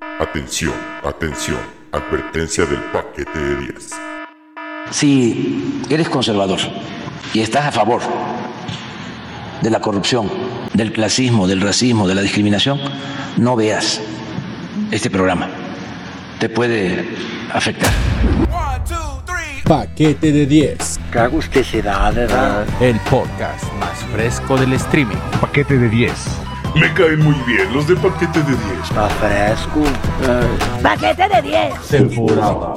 [0.00, 1.58] Atención, atención,
[1.90, 3.90] advertencia del paquete de 10.
[4.90, 6.58] Si eres conservador
[7.32, 8.02] y estás a favor
[9.62, 10.30] de la corrupción,
[10.74, 12.78] del clasismo, del racismo, de la discriminación,
[13.38, 14.02] no veas
[14.90, 15.48] este programa.
[16.40, 17.08] Te puede
[17.52, 17.92] afectar.
[19.64, 21.00] Paquete de 10.
[21.10, 22.66] Qué agusticidad, ¿verdad?
[22.82, 25.16] El podcast más fresco del streaming.
[25.40, 26.45] Paquete de 10.
[26.76, 28.60] Me caen muy bien los de paquete de 10.
[28.84, 29.82] Está fresco.
[30.82, 31.88] Paquete de 10.
[31.88, 32.74] Temporada.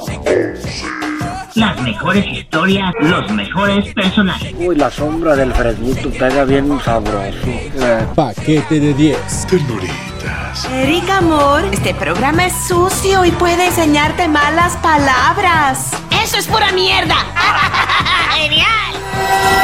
[1.55, 4.54] Las mejores historias, los mejores personajes.
[4.57, 7.38] Uy, la sombra del fresquito pega bien sabroso.
[7.45, 9.48] Eh, Paquete de 10.
[9.48, 10.66] Ternuritas.
[10.71, 15.91] Erika, amor, este programa es sucio y puede enseñarte malas palabras.
[16.23, 17.16] ¡Eso es pura mierda!
[18.38, 18.98] ¡Genial!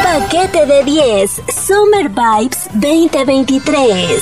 [0.04, 4.22] Paquete de 10 Summer Vibes 2023.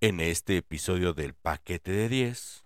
[0.00, 2.64] En este episodio del Paquete de 10,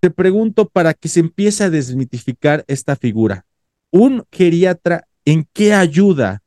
[0.00, 3.46] te pregunto para que se empiece a desmitificar esta figura.
[3.90, 6.42] ¿Un geriatra en qué ayuda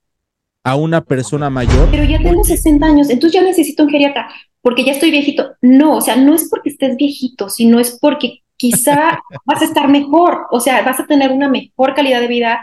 [0.63, 1.89] a una persona mayor?
[1.89, 4.29] Pero ya tengo 60 años, entonces ya necesito un geriatra,
[4.61, 5.55] porque ya estoy viejito.
[5.61, 9.87] No, o sea, no es porque estés viejito, sino es porque quizá vas a estar
[9.87, 12.59] mejor, o sea, vas a tener una mejor calidad de vida.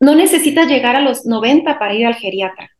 [0.00, 2.70] No necesitas llegar a los 90 para ir al geriatra.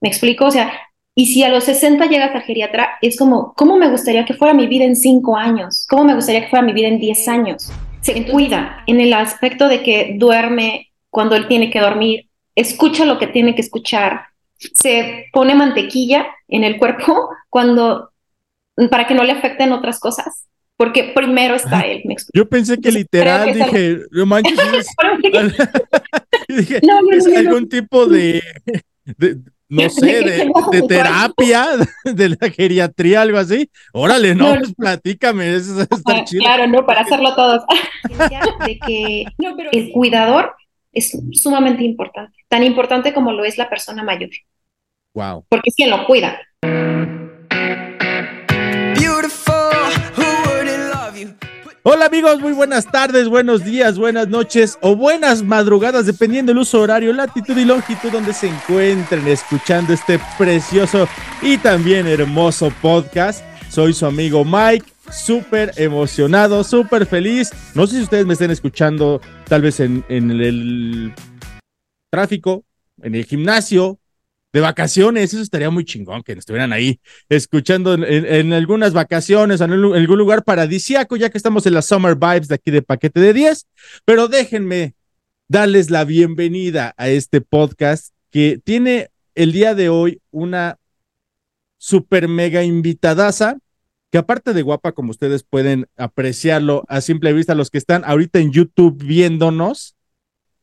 [0.00, 0.46] ¿Me explico?
[0.46, 0.72] O sea,
[1.14, 4.52] y si a los 60 llegas al geriatra, es como, ¿cómo me gustaría que fuera
[4.52, 5.86] mi vida en 5 años?
[5.88, 7.70] ¿Cómo me gustaría que fuera mi vida en 10 años?
[8.00, 13.18] Se cuida en el aspecto de que duerme cuando él tiene que dormir, escucha lo
[13.18, 18.10] que tiene que escuchar, se pone mantequilla en el cuerpo cuando
[18.90, 22.02] para que no le afecten otras cosas, porque primero está él.
[22.34, 24.88] Yo pensé que literal que dije, no manches, es-
[26.48, 27.68] dije, No, no, es no, algún no.
[27.68, 28.42] tipo de,
[29.04, 29.36] de-
[29.68, 30.22] no sé,
[30.70, 31.66] de terapia,
[32.04, 33.68] de la geriatría, algo así.
[33.92, 34.60] Órale, no, No, no.
[34.60, 36.42] pues platícame, eso está Ah, chido.
[36.44, 37.62] Claro, no, para hacerlo todos.
[38.66, 39.24] De que
[39.72, 40.54] el cuidador
[40.92, 44.30] es sumamente importante, tan importante como lo es la persona mayor,
[45.14, 45.44] Wow.
[45.48, 46.40] porque es quien lo cuida.
[51.86, 56.80] Hola amigos, muy buenas tardes, buenos días, buenas noches o buenas madrugadas, dependiendo del uso
[56.80, 61.06] horario, latitud y longitud donde se encuentren escuchando este precioso
[61.42, 63.44] y también hermoso podcast.
[63.68, 67.50] Soy su amigo Mike, súper emocionado, súper feliz.
[67.74, 71.12] No sé si ustedes me estén escuchando tal vez en, en el
[72.10, 72.64] tráfico,
[73.02, 73.98] en el gimnasio,
[74.54, 80.16] de vacaciones, eso estaría muy chingón que estuvieran ahí escuchando en, algunas vacaciones, en algún
[80.16, 83.66] lugar paradisiaco, ya que estamos en las Summer Vibes de aquí de Paquete de 10.
[84.04, 84.94] Pero déjenme
[85.48, 90.78] darles la bienvenida a este podcast que tiene el día de hoy una
[91.76, 93.58] super mega invitadaza
[94.12, 98.38] que aparte de guapa, como ustedes pueden apreciarlo a simple vista, los que están ahorita
[98.38, 99.96] en YouTube viéndonos,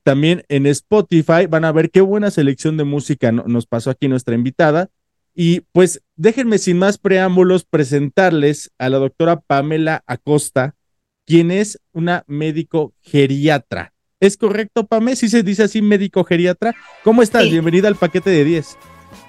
[0.04, 4.08] también en Spotify van a ver qué buena selección de música no- nos pasó aquí
[4.08, 4.90] nuestra invitada.
[5.34, 10.76] Y pues déjenme sin más preámbulos presentarles a la doctora Pamela Acosta,
[11.26, 13.94] quien es una médico geriatra.
[14.20, 15.16] ¿Es correcto, Pame?
[15.16, 16.76] ¿Sí se dice así, médico geriatra?
[17.04, 17.44] ¿Cómo estás?
[17.44, 17.52] Sí.
[17.52, 18.78] Bienvenida al paquete de 10.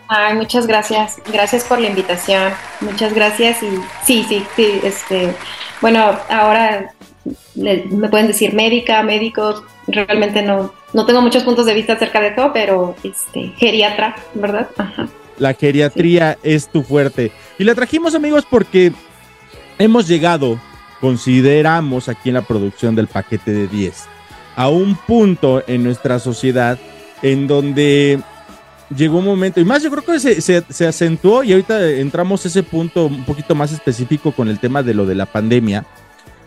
[0.09, 1.16] Ay, muchas gracias.
[1.33, 2.53] Gracias por la invitación.
[2.81, 3.69] Muchas gracias y
[4.04, 5.33] sí, sí, sí, este,
[5.81, 6.93] bueno, ahora
[7.55, 12.21] le- me pueden decir médica, médico, realmente no, no tengo muchos puntos de vista acerca
[12.21, 14.69] de todo, pero este, geriatra, ¿verdad?
[14.77, 15.09] Ajá.
[15.38, 17.33] La geriatría es tu fuerte.
[17.59, 18.93] Y la trajimos, amigos, porque
[19.78, 20.59] hemos llegado,
[21.00, 24.04] consideramos aquí en la producción del paquete de 10,
[24.56, 26.78] a un punto en nuestra sociedad
[27.22, 28.21] en donde
[28.94, 32.44] llegó un momento, y más yo creo que se, se- se acentuó, y ahorita entramos
[32.44, 35.87] a ese punto un poquito más específico con el tema de lo de la pandemia,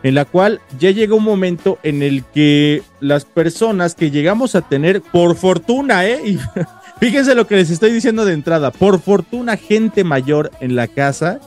[0.05, 4.61] en la cual ya llega un momento en el que las personas que llegamos a
[4.61, 6.37] tener, por fortuna, ¿eh?
[6.99, 11.39] Fíjense lo que les estoy diciendo de entrada, por fortuna gente mayor en la casa,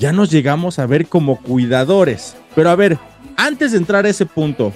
[0.00, 2.34] ya nos llegamos a ver como cuidadores.
[2.56, 2.98] Pero a ver,
[3.36, 4.72] antes de entrar a ese punto,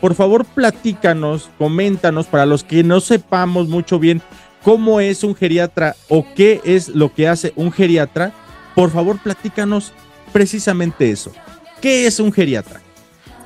[0.00, 4.22] por favor platícanos, coméntanos para los que no sepamos mucho bien
[4.62, 8.32] cómo es un geriatra o qué es lo que hace un geriatra,
[8.74, 9.92] por favor platícanos
[10.32, 11.32] precisamente eso.
[11.80, 12.80] ¿Qué es un geriatra?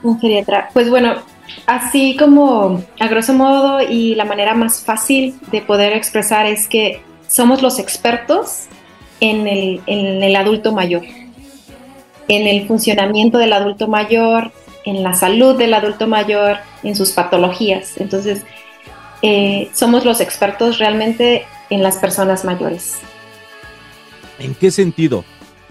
[0.03, 0.71] Un geriatra.
[0.73, 1.17] Pues bueno,
[1.67, 7.01] así como a grosso modo y la manera más fácil de poder expresar es que
[7.29, 8.67] somos los expertos
[9.21, 11.03] en el, en el adulto mayor,
[12.29, 14.53] en el funcionamiento del adulto mayor,
[14.85, 17.99] en la salud del adulto mayor, en sus patologías.
[17.99, 18.43] Entonces,
[19.23, 22.99] eh, somos los expertos realmente en las personas mayores.
[24.39, 25.25] ¿En qué sentido?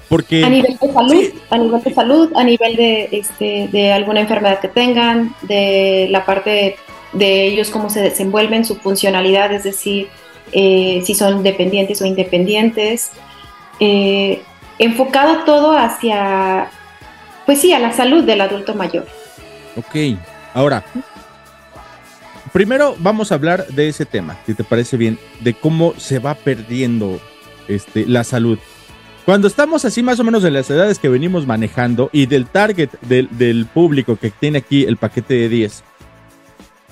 [0.09, 4.21] Porque a nivel de salud, a nivel de salud, a nivel de, este, de alguna
[4.21, 6.77] enfermedad que tengan, de la parte
[7.13, 10.07] de ellos cómo se desenvuelven, su funcionalidad, es decir,
[10.51, 13.11] eh, si son dependientes o independientes,
[13.79, 14.41] eh,
[14.79, 16.69] enfocado todo hacia,
[17.45, 19.07] pues sí, a la salud del adulto mayor.
[19.75, 20.17] Ok,
[20.55, 20.83] ahora,
[22.51, 26.33] primero vamos a hablar de ese tema, si te parece bien, de cómo se va
[26.33, 27.21] perdiendo
[27.67, 28.57] este, la salud.
[29.25, 32.89] Cuando estamos así más o menos en las edades que venimos manejando y del target
[33.01, 35.83] del, del público que tiene aquí el paquete de 10,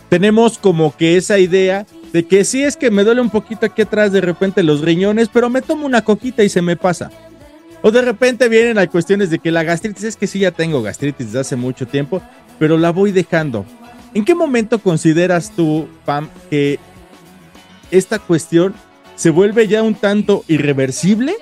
[0.10, 3.82] tenemos como que esa idea de que sí es que me duele un poquito aquí
[3.82, 7.12] atrás de repente los riñones, pero me tomo una coquita y se me pasa.
[7.82, 10.82] O de repente vienen a cuestiones de que la gastritis es que sí ya tengo
[10.82, 12.22] gastritis desde hace mucho tiempo,
[12.58, 13.66] pero la voy dejando.
[14.14, 16.80] ¿En qué momento consideras tú, Pam, que
[17.92, 18.74] esta cuestión
[19.16, 21.36] se vuelve ya un tanto irreversible?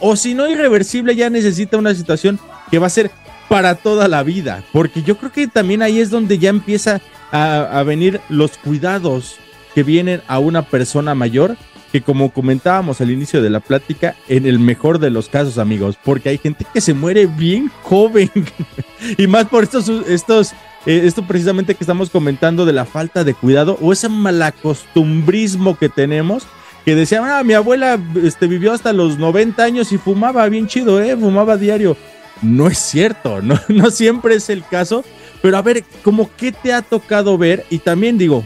[0.00, 2.38] O si no irreversible, ya necesita una situación
[2.70, 3.10] que va a ser
[3.48, 4.64] para toda la vida.
[4.72, 7.00] Porque yo creo que también ahí es donde ya empieza
[7.30, 9.36] a, venir los cuidados
[9.74, 11.56] que vienen a una persona mayor
[11.90, 15.96] que como comentábamos al inicio de la plática, en el mejor de los casos, amigos,
[16.02, 18.30] porque hay gente que se muere bien joven.
[19.16, 20.50] y más por estos, estos,
[20.86, 25.88] eh, esto precisamente que estamos comentando de la falta de cuidado o ese malacostumbrismo que
[25.88, 26.48] tenemos.
[26.84, 31.00] Que decían, ah, mi abuela este, vivió hasta los 90 años y fumaba bien chido,
[31.02, 31.16] ¿eh?
[31.16, 31.96] Fumaba diario.
[32.42, 35.04] No es cierto, no, no siempre es el caso.
[35.40, 37.64] Pero a ver, como qué te ha tocado ver?
[37.70, 38.44] Y también digo,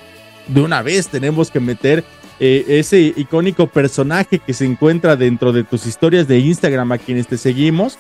[0.48, 2.04] de una vez tenemos que meter
[2.40, 7.26] eh, ese icónico personaje que se encuentra dentro de tus historias de Instagram a quienes
[7.26, 7.98] te seguimos,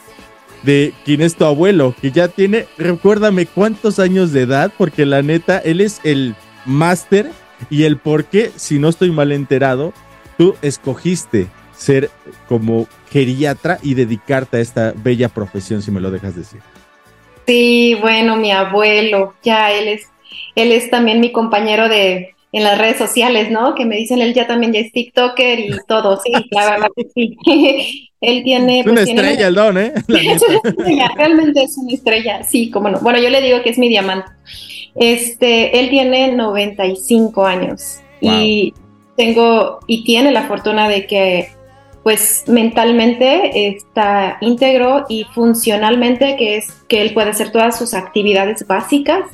[0.62, 5.22] de quién es tu abuelo, que ya tiene, recuérdame cuántos años de edad, porque la
[5.22, 7.30] neta, él es el máster
[7.68, 9.92] y el por qué, si no estoy mal enterado,
[10.38, 12.10] tú escogiste ser
[12.48, 16.60] como geriatra y dedicarte a esta bella profesión, si me lo dejas decir.
[17.46, 20.06] Sí, bueno, mi abuelo, ya él es,
[20.54, 23.74] él es también mi compañero de, en las redes sociales, ¿no?
[23.74, 27.06] Que me dicen él ya también ya es TikToker y todo, sí, la verdad que
[27.14, 27.36] sí.
[28.20, 28.80] él tiene...
[28.80, 29.44] Es una pues, estrella tiene...
[29.46, 29.92] el don, ¿eh?
[29.94, 33.00] es una estrella, realmente es una estrella, sí, como no.
[33.00, 34.30] Bueno, yo le digo que es mi diamante.
[34.94, 38.32] Este, él tiene 95 años wow.
[38.32, 38.74] y
[39.18, 41.48] tengo, y tiene la fortuna de que
[42.04, 48.66] pues mentalmente está íntegro y funcionalmente que es que él puede hacer todas sus actividades
[48.66, 49.24] básicas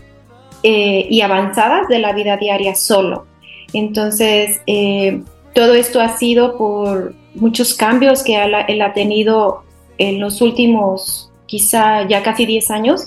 [0.62, 3.26] eh, y avanzadas de la vida diaria solo.
[3.74, 5.22] Entonces, eh,
[5.52, 9.62] todo esto ha sido por muchos cambios que él, ha tenido
[9.98, 13.06] en los últimos, quizá ya casi 10 años,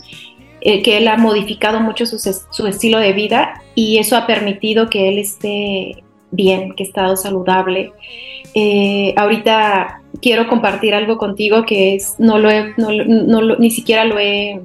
[0.62, 5.09] eh, que él ha modificado mucho su, estilo de vida y eso ha permitido que
[5.09, 7.91] él esté bien, que ha estado saludable.
[9.15, 14.19] ahorita quiero compartir algo contigo que es, no lo he, no, no, ni siquiera lo
[14.19, 14.62] he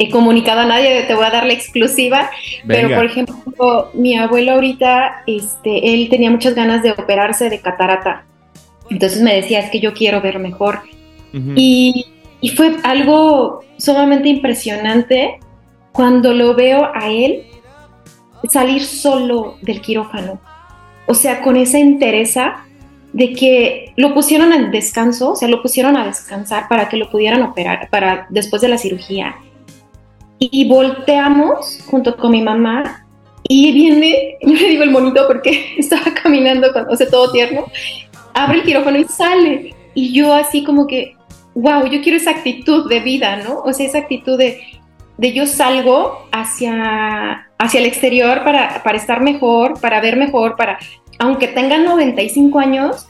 [0.00, 2.30] he comunicado a nadie, te voy a dar la exclusiva,
[2.64, 2.88] Venga.
[2.88, 8.24] pero por ejemplo, mi abuelo ahorita, este, él tenía muchas ganas de operarse de catarata,
[8.88, 10.80] entonces me decía, es que yo quiero ver mejor.
[11.34, 11.52] Uh -huh.
[11.54, 12.06] y,
[12.40, 15.38] y, fue algo sumamente impresionante
[15.92, 17.44] cuando lo veo a él
[18.48, 20.40] salir solo del quirófano,
[21.06, 22.64] o sea, con esa entereza
[23.12, 27.10] de que lo pusieron en descanso, o sea, lo pusieron a descansar para que lo
[27.10, 29.36] pudieran operar, para después de la cirugía
[30.40, 33.06] y volteamos junto con mi mamá
[33.46, 37.66] y viene, yo le digo el monito porque estaba caminando, con, o sea, todo tierno,
[38.34, 39.74] abre el quirófano y sale.
[39.94, 41.16] Y yo así como que,
[41.54, 43.60] wow, yo quiero esa actitud de vida, ¿no?
[43.60, 44.60] O sea, esa actitud de,
[45.18, 50.78] de yo salgo hacia, hacia el exterior para, para estar mejor, para ver mejor, para,
[51.18, 53.06] aunque tenga 95 años,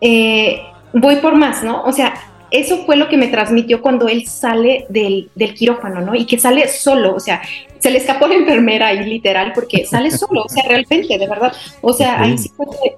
[0.00, 1.82] eh, voy por más, ¿no?
[1.82, 2.14] O sea,
[2.52, 6.14] eso fue lo que me transmitió cuando él sale del, del, quirófano, ¿no?
[6.14, 7.42] Y que sale solo, o sea,
[7.80, 11.52] se le escapó la enfermera ahí literal porque sale solo, o sea, realmente, de verdad.
[11.80, 12.96] O sea, ahí sí fue que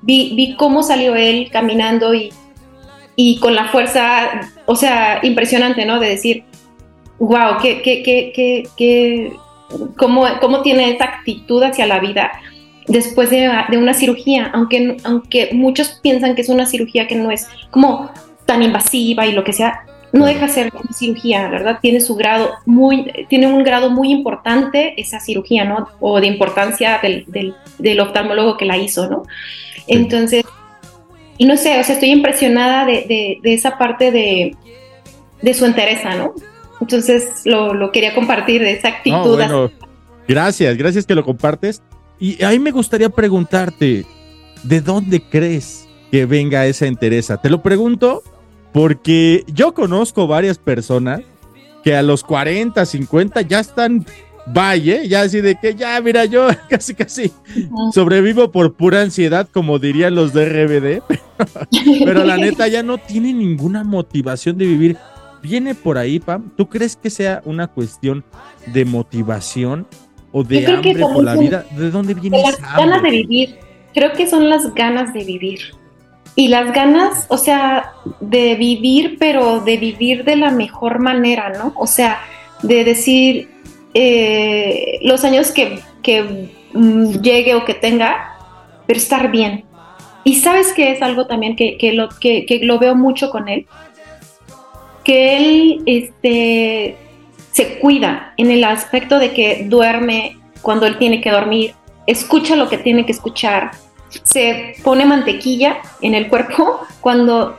[0.00, 2.32] vi, vi cómo salió él caminando y,
[3.14, 6.00] y con la fuerza, o sea, impresionante, ¿no?
[6.00, 6.44] De decir,
[7.18, 9.36] wow, qué, qué, qué, qué, qué
[9.96, 12.32] cómo, cómo tiene esa actitud hacia la vida
[12.86, 17.30] después de, de, una cirugía, aunque, aunque muchos piensan que es una cirugía que no
[17.30, 18.10] es como
[18.46, 21.78] tan invasiva y lo que sea, no deja de ser una cirugía, ¿verdad?
[21.82, 25.88] Tiene su grado muy, tiene un grado muy importante esa cirugía, ¿no?
[26.00, 29.24] O de importancia del, del, del oftalmólogo que la hizo, ¿no?
[29.86, 30.44] Entonces,
[31.36, 34.56] y no sé, o sea, estoy impresionada de, de, de esa parte de,
[35.42, 36.32] de su entereza, ¿no?
[36.80, 39.16] Entonces, lo, lo, quería compartir, de esa actitud.
[39.16, 39.70] No, bueno,
[40.26, 41.82] gracias, gracias que lo compartes.
[42.20, 44.04] Y ahí me gustaría preguntarte,
[44.62, 47.40] ¿de dónde crees que venga esa entereza?
[47.40, 48.22] Te lo pregunto
[48.72, 51.20] porque yo conozco varias personas
[51.82, 54.04] que a los 40, 50 ya están
[54.52, 57.32] valle, ya así de que ya, mira, yo casi, casi
[57.92, 61.02] sobrevivo por pura ansiedad, como dirían los de RBD,
[62.04, 64.96] pero, la neta ya no tiene ninguna motivación de vivir.
[65.42, 66.50] ¿Viene por ahí, Pam?
[66.56, 68.24] ¿Tú crees que sea una cuestión
[68.66, 69.86] de motivación
[70.32, 71.64] o de hambre por la vida?
[71.76, 73.58] ¿De dónde viene Las ganas de vivir.
[73.94, 75.60] Creo que son las ganas de vivir.
[76.34, 81.72] Y las ganas, o sea, de vivir, pero de vivir de la mejor manera, ¿no?
[81.76, 82.20] O sea,
[82.62, 83.48] de decir,
[83.94, 85.80] eh, los años que,
[86.72, 88.36] mm, llegue o que tenga,
[88.86, 89.64] pero estar bien.
[90.24, 93.66] Y sabes que es algo también que, lo, que, lo veo mucho con él,
[95.08, 96.98] que él este,
[97.50, 101.72] se cuida en el aspecto de que duerme cuando él tiene que dormir,
[102.06, 103.70] escucha lo que tiene que escuchar,
[104.22, 107.58] se pone mantequilla en el cuerpo cuando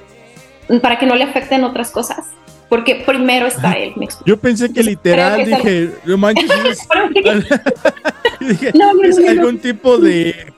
[0.83, 2.19] para que no le afecten otras cosas
[2.69, 3.95] porque primero está él.
[4.27, 6.51] Yo pensé que literal dije, no manches,
[8.39, 10.53] dije, es algún tipo de,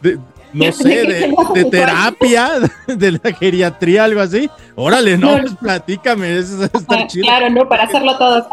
[0.52, 2.50] no sé, de, terapia,
[2.86, 4.50] de la geriatría, algo así.
[4.74, 7.24] Órale, no, pues platícame, eso está chido.
[7.24, 8.44] Claro, no, para hacerlo todos.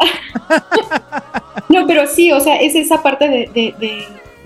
[1.68, 3.74] no, pero sí, o sea, es esa parte de,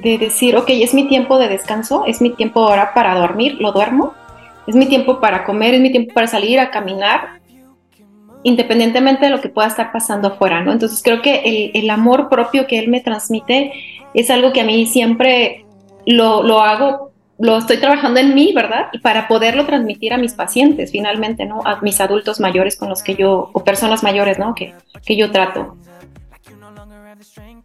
[0.03, 3.73] de decir, ok, es mi tiempo de descanso, es mi tiempo ahora para dormir, lo
[3.73, 4.15] duermo,
[4.67, 7.41] es mi tiempo para comer, es mi tiempo para salir a caminar,
[8.43, 10.73] independientemente de lo que pueda estar pasando afuera, ¿no?
[10.73, 13.73] Entonces creo que el, amor propio que él me transmite
[14.15, 15.65] es algo que a mí siempre
[16.07, 17.12] lo, lo, hago,
[17.43, 18.87] lo estoy trabajando en mí, ¿verdad?
[18.93, 21.61] Y para poderlo transmitir a mis pacientes, finalmente, ¿no?
[21.65, 24.55] A mis adultos mayores con los que yo, o personas mayores, ¿no?
[24.55, 25.77] Que, que yo trato.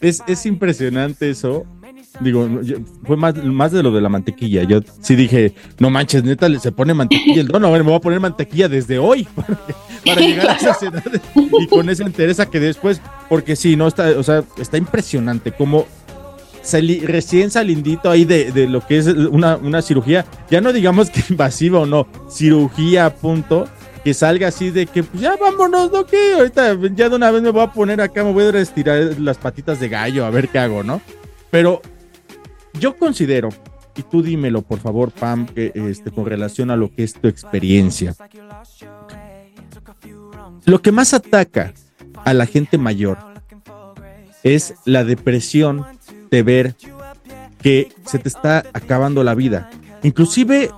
[0.02, 1.66] Es, es impresionante eso,
[2.20, 2.50] Digo,
[3.04, 4.64] fue más, más de lo de la mantequilla.
[4.64, 7.68] Yo sí dije, no manches, neta, se pone mantequilla el dono.
[7.68, 9.28] A ver, me voy a poner mantequilla desde hoy
[10.06, 11.04] para, llegar a esa edad.
[11.36, 15.52] Y con esa interesa que después, porque sí, no está, o sea, está impresionante
[16.72, 21.24] recién salindito ahí de, de, lo que es una, una cirugía, ya no digamos que
[21.30, 23.68] invasiva o no, cirugía punto,
[24.04, 26.06] que salga así de que pues ya vámonos, ¿no?
[26.06, 29.20] Que ahorita ya de una vez me voy a poner acá, me voy a estirar
[29.20, 31.02] las patitas de gallo a ver qué hago, ¿no?
[31.52, 31.82] Pero
[32.80, 33.50] yo considero,
[33.96, 37.28] y tú dímelo por favor, Pam, que, este, con relación a lo que es tu
[37.28, 38.16] experiencia.
[40.66, 41.74] Lo que más ataca
[42.24, 43.18] a la gente mayor
[44.44, 45.86] es la depresión
[46.30, 46.76] de ver
[47.62, 49.70] que se te está acabando la vida.
[50.04, 50.72] Inclusive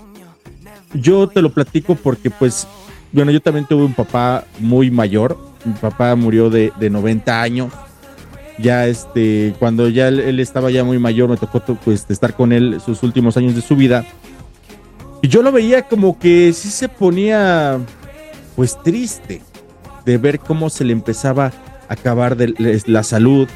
[0.94, 2.68] yo te lo platico porque pues,
[3.12, 5.38] bueno, yo también tuve un papá muy mayor.
[5.66, 7.74] Mi papá murió de, de 90 años
[8.62, 12.82] ya este, cuando ya él, estaba ya muy mayor, me tocó pues, estar con él
[12.86, 14.06] sus últimos años de su vida.
[15.22, 17.80] Y yo lo veía como que sí se ponía
[18.56, 19.42] pues triste
[20.06, 21.52] de ver cómo se le empezaba
[21.88, 23.48] a acabar la salud,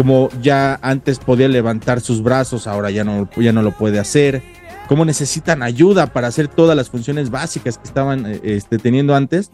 [0.00, 4.42] como ya antes podía levantar sus brazos, ahora ya no, ya no lo puede hacer,
[4.88, 9.50] cómo necesitan ayuda para hacer todas las funciones básicas que estaban eh, este, teniendo antes.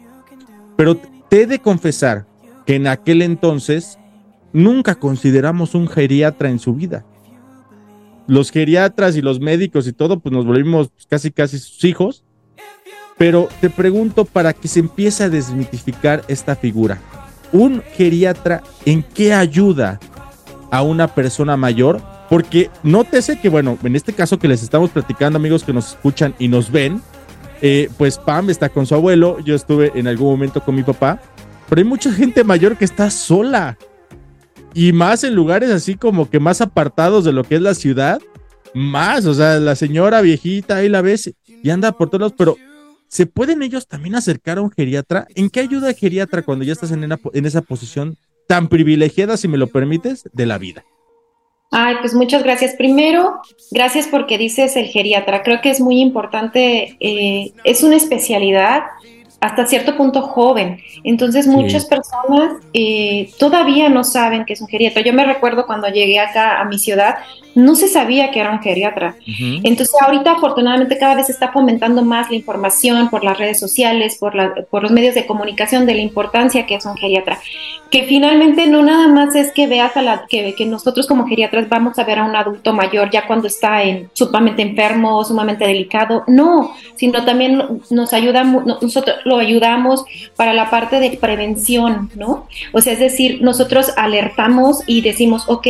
[0.77, 0.95] Pero
[1.27, 2.27] te he de confesar
[2.65, 3.99] que en aquel entonces
[4.53, 7.05] nunca consideramos un geriatra en su vida.
[8.25, 12.23] Los geriatras y los médicos y todo, pues nos volvimos casi casi sus hijos.
[13.17, 17.01] Pero te pregunto para que se empiece a desmitificar esta figura.
[17.51, 19.99] ¿Un geriatra en qué ayuda
[20.71, 22.01] a una persona mayor?
[22.29, 26.35] Porque nótese que, bueno, en este caso que les estamos platicando, amigos que nos escuchan
[26.39, 27.01] y nos ven,
[27.61, 31.21] eh, pues Pam está con su abuelo, yo estuve en algún momento con mi papá,
[31.69, 33.77] pero hay mucha gente mayor que está sola,
[34.73, 38.21] y más en lugares así como que más apartados de lo que es la ciudad,
[38.75, 41.33] más, o sea, la señora viejita ahí la ves
[41.63, 42.57] y anda por todos lados, pero
[43.07, 45.25] ¿se pueden ellos también acercar a un geriatra?
[45.33, 48.17] ¿En qué ayuda el geriatra cuando ya estás en, en esa posición
[48.47, 50.85] tan privilegiada, si me lo permites, de la vida?
[51.71, 52.75] Ay, pues muchas gracias.
[52.75, 55.43] Primero, gracias porque dices el geriatra.
[55.43, 58.83] Creo que es muy importante, eh, es una especialidad
[59.39, 60.79] hasta cierto punto joven.
[61.03, 65.03] Entonces muchas personas eh, todavía no saben que es un geriatra.
[65.03, 67.17] Yo me recuerdo cuando llegué acá a mi ciudad,
[67.53, 69.15] no se sabía que era un geriatra.
[69.63, 74.17] Entonces ahorita afortunadamente cada vez se está fomentando más la información por las redes sociales,
[74.19, 77.39] por, la, por los medios de comunicación de la importancia que es un geriatra.
[77.89, 81.67] Que finalmente no nada más es que veas a la, que, que nosotros como geriatras
[81.69, 86.23] vamos a ver a un adulto mayor ya cuando está en, sumamente enfermo, sumamente delicado,
[86.27, 90.05] no, sino también nos ayuda, nosotros lo ayudamos
[90.35, 92.47] para la parte de prevención, ¿no?
[92.73, 95.67] O sea, es decir, nosotros alertamos y decimos, ok,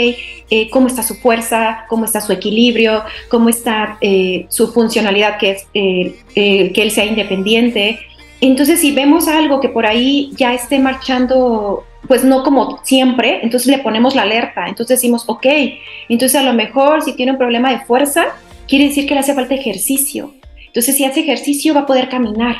[0.49, 1.85] eh, ¿cómo está su fuerza?
[1.87, 6.91] cómo está su equilibrio, cómo está eh, su funcionalidad, que es eh, eh, que él
[6.91, 7.99] sea independiente.
[8.41, 13.67] Entonces, si vemos algo que por ahí ya esté marchando, pues no como siempre, entonces
[13.67, 14.67] le ponemos la alerta.
[14.67, 15.45] Entonces decimos, ok,
[16.09, 18.25] entonces a lo mejor si tiene un problema de fuerza,
[18.67, 20.33] quiere decir que le hace falta ejercicio.
[20.67, 22.57] Entonces, si hace ejercicio, va a poder caminar.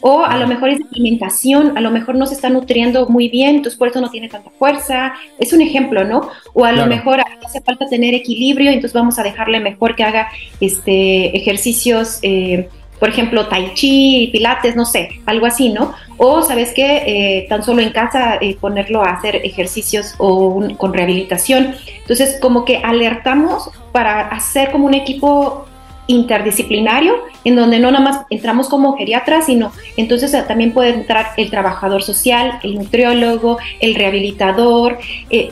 [0.00, 3.56] O a lo mejor es alimentación, a lo mejor no se está nutriendo muy bien,
[3.56, 5.14] entonces por eso no tiene tanta fuerza.
[5.38, 6.28] Es un ejemplo, ¿no?
[6.52, 10.28] O a lo mejor hace falta tener equilibrio, entonces vamos a dejarle mejor que haga
[10.60, 12.18] este, ejercicios.
[12.22, 15.92] Eh, por ejemplo, tai chi, pilates, no sé, algo así, ¿no?
[16.16, 17.02] O, ¿sabes qué?
[17.06, 21.74] Eh, tan solo en casa eh, ponerlo a hacer ejercicios o con rehabilitación.
[21.98, 25.66] Entonces, como que alertamos para hacer como un equipo
[26.06, 31.28] interdisciplinario, en donde no nada más entramos como geriatras, sino entonces eh, también puede entrar
[31.36, 34.98] el trabajador social, el nutriólogo, el rehabilitador,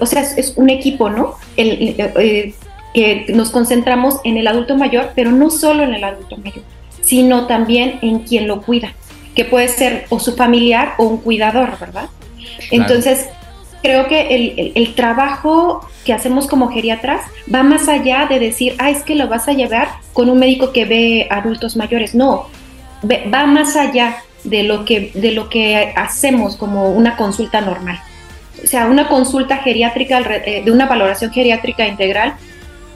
[0.01, 1.35] o sea, es, un equipo, ¿no?
[1.57, 2.55] El,
[2.95, 6.63] que nos concentramos en el adulto mayor, pero no solo en el adulto mayor
[7.03, 8.95] sino también en quien lo cuida,
[9.35, 12.09] que puede ser o su familiar o un cuidador, ¿verdad?
[12.71, 13.29] Entonces,
[13.83, 17.23] creo que el, trabajo que hacemos como geriatras
[17.53, 20.73] va más allá de decir, ah, es que lo vas a llevar con un médico
[20.73, 22.15] que ve adultos mayores.
[22.15, 22.47] No,
[23.05, 28.01] va más allá de lo, que, de lo que hacemos como una consulta normal.
[28.62, 32.35] O sea, una consulta geriátrica, eh, de una valoración geriátrica integral,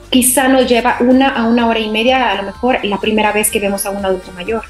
[0.09, 3.49] quizá nos lleva una a una hora y media, a lo mejor la primera vez
[3.51, 4.63] que vemos a un adulto mayor.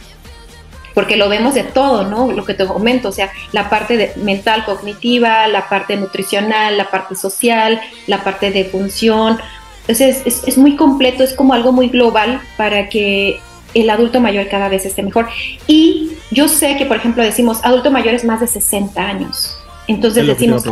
[0.97, 2.31] Porque lo vemos de todo, ¿no?
[2.31, 6.89] Lo que te comento, o sea, la parte de mental, cognitiva, la parte nutricional, la
[6.89, 9.37] parte social, la parte de función.
[9.81, 13.39] Entonces, es, es muy completo, es como algo muy global para que
[13.75, 15.27] el adulto mayor cada vez esté mejor.
[15.67, 19.55] Y yo sé que, por ejemplo, decimos adulto mayor es más de 60 años.
[19.87, 20.63] Entonces decimos,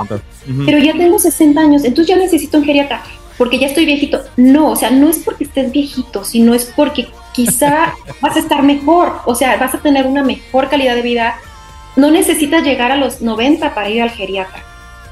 [0.65, 3.03] pero ya tengo 60 años, entonces ya necesito un geriatra
[3.38, 4.22] porque ya estoy viejito.
[4.38, 8.63] No, o sea, no es porque estés viejito, sino es porque quizá vas a estar
[8.63, 11.36] mejor, o sea, vas a tener una mejor calidad de vida.
[11.96, 14.63] No necesitas llegar a los 90 para ir al geriatra.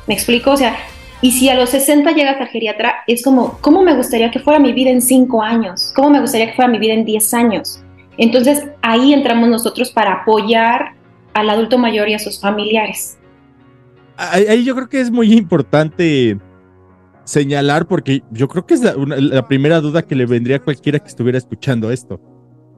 [0.07, 0.51] ¿Me explico?
[0.51, 0.75] O sea,
[1.21, 4.59] y si a los 60 llegas al geriatra, es como, ¿cómo me gustaría que fuera
[4.59, 5.91] mi vida en 5 años?
[5.95, 7.81] ¿Cómo me gustaría que fuera mi vida en 10 años?
[8.17, 10.93] Entonces ahí entramos nosotros para apoyar
[11.33, 13.17] al adulto mayor y a sus familiares.
[14.15, 16.37] Ahí yo creo que es muy importante
[17.23, 21.07] señalar, porque yo creo que es la, primera duda que le vendría a cualquiera que
[21.07, 22.19] estuviera escuchando esto.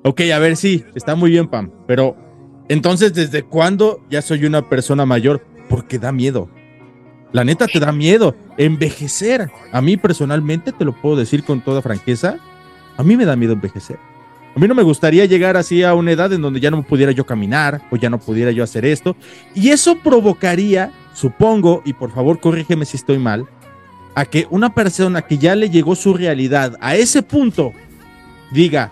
[0.04, 2.16] Ok, a ver, sí, está muy bien, Pam, pero
[2.70, 5.46] entonces, ¿desde cuándo ya soy una persona mayor?
[5.70, 6.50] Porque da miedo.
[7.32, 9.52] La neta te da miedo envejecer.
[9.72, 12.38] A mí personalmente, te lo puedo decir con toda franqueza,
[12.98, 13.98] a mí me da miedo envejecer.
[14.56, 17.12] A mí no me gustaría llegar así a una edad en donde ya no pudiera
[17.12, 19.18] yo caminar o ya no pudiera yo hacer esto.
[19.54, 23.46] Y eso provocaría, supongo, y por favor corrígeme si estoy mal,
[24.16, 27.74] a que una persona que ya le llegó su realidad a ese punto
[28.52, 28.92] diga,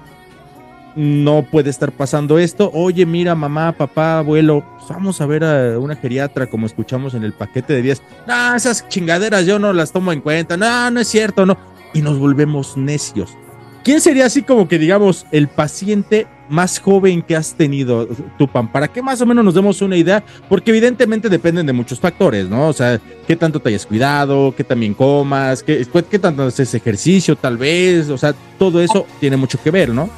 [0.95, 5.79] no puede estar pasando esto, oye, mira, mamá, papá, abuelo, pues vamos a ver a
[5.79, 8.01] una geriatra como escuchamos en el paquete de 10.
[8.27, 11.57] No, esas chingaderas yo no las tomo en cuenta, no, no es cierto, no.
[11.93, 13.36] Y nos volvemos necios.
[13.84, 18.72] ¿Quién sería así como que digamos el paciente más joven que has tenido, Tupan?
[18.72, 22.48] Para que más o menos nos demos una idea, porque evidentemente dependen de muchos factores,
[22.48, 22.69] ¿no?
[22.69, 27.36] O sea, qué tanto te hayas cuidado, qué también comas, qué, qué tanto haces ejercicio,
[27.36, 30.10] tal vez, o sea, todo eso tiene mucho que ver, ¿no?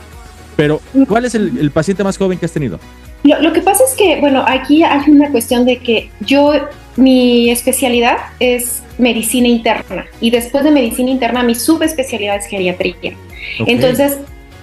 [0.55, 2.79] Pero, ¿cuál es el, paciente más joven que has tenido?
[3.23, 6.53] Lo, lo, que pasa es que, bueno, aquí hay una cuestión de que yo,
[6.97, 13.17] mi especialidad es medicina interna y después de medicina interna mi subespecialidad es geriatría.
[13.65, 14.19] Entonces,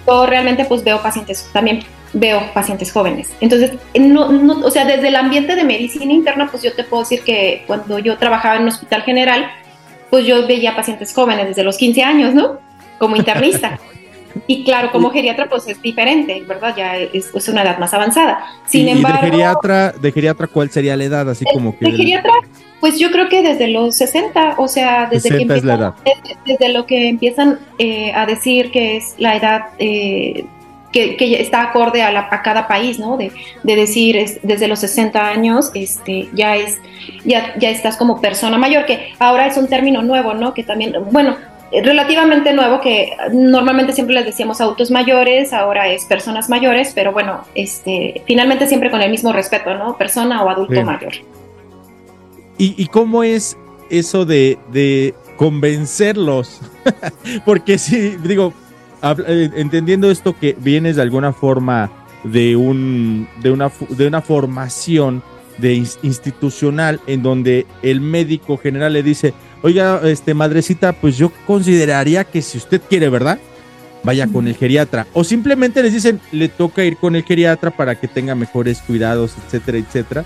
[0.07, 3.31] yo realmente pues veo pacientes, también veo pacientes jóvenes.
[3.41, 7.03] Entonces, no, no, o sea, desde el ambiente de medicina interna, pues yo te puedo
[7.03, 9.51] decir que cuando yo trabajaba en un hospital general,
[10.11, 12.59] pues yo veía pacientes jóvenes desde los 15 años, ¿no?
[12.99, 13.79] Como internista.
[14.47, 16.75] Y claro, como geriatra, pues es diferente, ¿verdad?
[16.77, 18.45] Ya es, una edad más avanzada.
[18.67, 19.21] Sin embargo.
[19.23, 21.29] de geriatra, de geriatra, cuál sería la edad?
[21.31, 21.87] Así como que.
[21.87, 22.33] De geriatra,
[22.81, 25.95] pues yo creo que desde los 60, o sea, desde que empiezan,
[26.47, 30.45] desde, lo que empiezan eh, a decir que es la edad eh,
[30.93, 33.17] que, está acorde a, la, a, cada país, ¿no?
[33.17, 36.79] De, de decir es, desde los 60 años, este, ya es,
[37.25, 40.55] ya, ya estás como persona mayor, que ahora es un término nuevo, ¿no?
[40.55, 41.37] Que también, bueno,
[41.81, 47.45] relativamente nuevo que normalmente siempre les decíamos autos mayores, ahora es personas mayores, pero bueno,
[47.55, 49.97] este, finalmente siempre con el mismo respeto, ¿no?
[49.97, 51.13] Persona o adulto mayor.
[52.59, 53.57] ¿Y, cómo es
[53.91, 56.61] eso de, de convencerlos?
[57.45, 58.53] Porque si, digo,
[59.03, 61.91] eh, entendiendo esto que vienes de alguna forma
[62.23, 65.25] de, un, de, una, de una formación
[65.59, 72.25] de institucional en donde el médico general le dice, oiga, este madrecita, pues yo consideraría
[72.25, 73.39] que si usted quiere, ¿verdad?
[74.05, 75.07] vaya con el geriatra.
[75.13, 79.35] O simplemente les dicen, le toca ir con el geriatra para que tenga mejores cuidados,
[79.47, 80.25] etcétera, etcétera.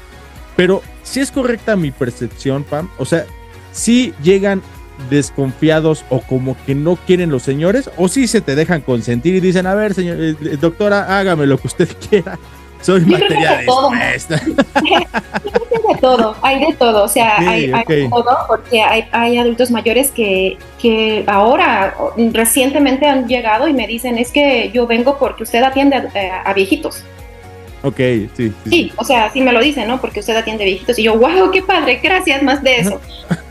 [0.56, 3.26] Pero si es correcta mi percepción, Pam, o sea,
[3.72, 4.62] si llegan
[5.10, 9.40] desconfiados o como que no quieren los señores, o si se te dejan consentir y
[9.40, 12.38] dicen, a ver, señor, eh, eh, doctora, hágame lo que usted quiera.
[12.80, 13.90] Soy materia de todo.
[15.88, 20.58] de todo, hay de todo, o sea, hay, de todo, porque hay, adultos mayores que,
[20.80, 21.94] que ahora
[22.32, 25.96] recientemente han llegado y me dicen, es que yo vengo porque usted atiende
[26.44, 27.04] a viejitos.
[27.86, 27.98] Ok,
[28.36, 28.92] sí, sí.
[28.96, 30.00] o sea, sí me lo dicen, ¿no?
[30.00, 33.00] Porque usted atiende viejitos y yo, wow, qué padre, gracias, más de eso.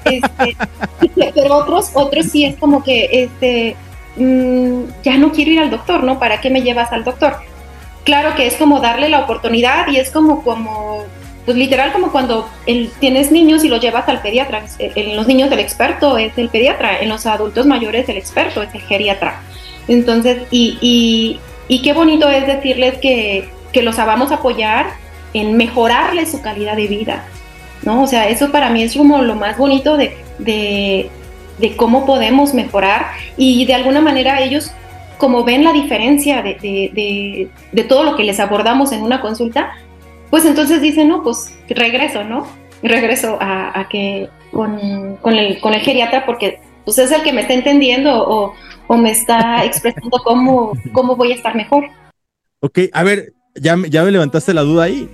[0.04, 0.58] Este,
[1.34, 3.78] pero otros, otros sí es como que, este,
[4.18, 6.20] mm, ya no quiero ir al doctor, ¿no?
[6.20, 7.38] ¿Para qué me llevas al doctor?
[8.06, 11.04] Claro que es como darle la oportunidad y es como, como,
[11.44, 12.50] pues literal como cuando
[13.00, 14.64] tienes niños y los llevas al pediatra.
[14.80, 18.74] En los niños el experto es el pediatra, en los adultos mayores el experto es
[18.74, 19.42] el geriatra.
[19.88, 24.86] Entonces, y, y, y qué bonito es decirles que que los vamos a apoyar
[25.34, 27.26] en mejorarles su calidad de vida,
[27.84, 28.04] ¿no?
[28.04, 31.10] O sea, eso para mí es como lo más bonito de, de,
[31.76, 34.72] cómo podemos mejorar y de alguna manera ellos,
[35.18, 39.74] como ven la diferencia de, de, todo lo que les abordamos en una consulta,
[40.30, 42.48] pues entonces dicen, no, pues regreso, ¿no?
[42.84, 47.42] Regreso a, que con, con, el, con el geriatra porque pues es el que me
[47.42, 48.54] está entendiendo o,
[48.88, 51.86] o me está expresando cómo, cómo voy a estar mejor.
[52.60, 55.10] Ok, a ver, ya, ya me levantaste la duda ahí.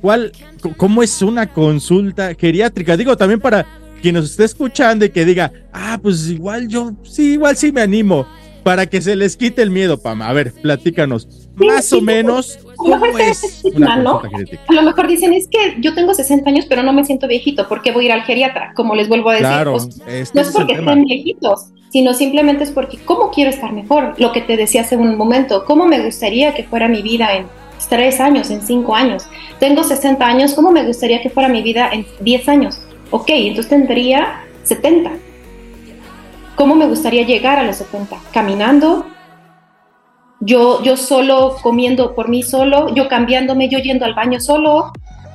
[0.00, 0.32] ¿Cuál,
[0.76, 2.96] cómo es una consulta geriátrica?
[2.96, 3.66] Digo, también para
[4.02, 7.82] quien nos esté escuchando y que diga, ah, pues igual yo, sí, igual sí me
[7.82, 8.26] animo,
[8.62, 10.28] para que se les quite el miedo, Pama.
[10.28, 14.22] A ver, platícanos, más o menos, ¿cómo es una ¿no?
[14.68, 17.68] A lo mejor dicen, es que yo tengo 60 años, pero no me siento viejito,
[17.68, 18.72] ¿por qué voy a ir al geriatra?
[18.74, 22.70] Como les vuelvo a decir, claro, este no es porque estén viejitos, sino simplemente es
[22.70, 26.54] porque cómo quiero estar mejor, lo que te decía hace un momento, cómo me gustaría
[26.54, 27.46] que fuera mi vida en
[27.88, 29.24] tres años, en cinco años.
[29.58, 32.80] Tengo 60 años, ¿cómo me gustaría que fuera mi vida en 10 años?
[33.10, 35.10] Ok, entonces tendría 70.
[36.54, 38.16] ¿Cómo me gustaría llegar a los 70?
[38.32, 39.06] Caminando,
[40.40, 44.92] yo, yo solo comiendo por mí solo, yo cambiándome, yo yendo al baño solo,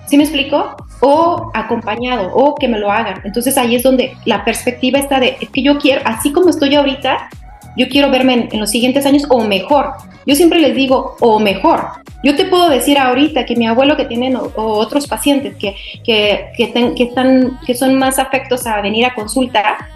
[0.08, 0.76] ¿sí me explico?
[1.02, 3.22] O acompañado, o que me lo hagan.
[3.24, 6.76] Entonces ahí es donde la perspectiva está de, es que yo quiero, así como estoy
[6.76, 7.30] ahorita,
[7.78, 9.94] yo quiero verme en, los siguientes años o mejor.
[10.26, 11.88] Yo siempre les digo, o mejor.
[12.24, 16.52] Yo te puedo decir ahorita que mi abuelo que tienen o, otros pacientes que, que,
[16.58, 19.88] que, están, que son más afectos a venir a consulta,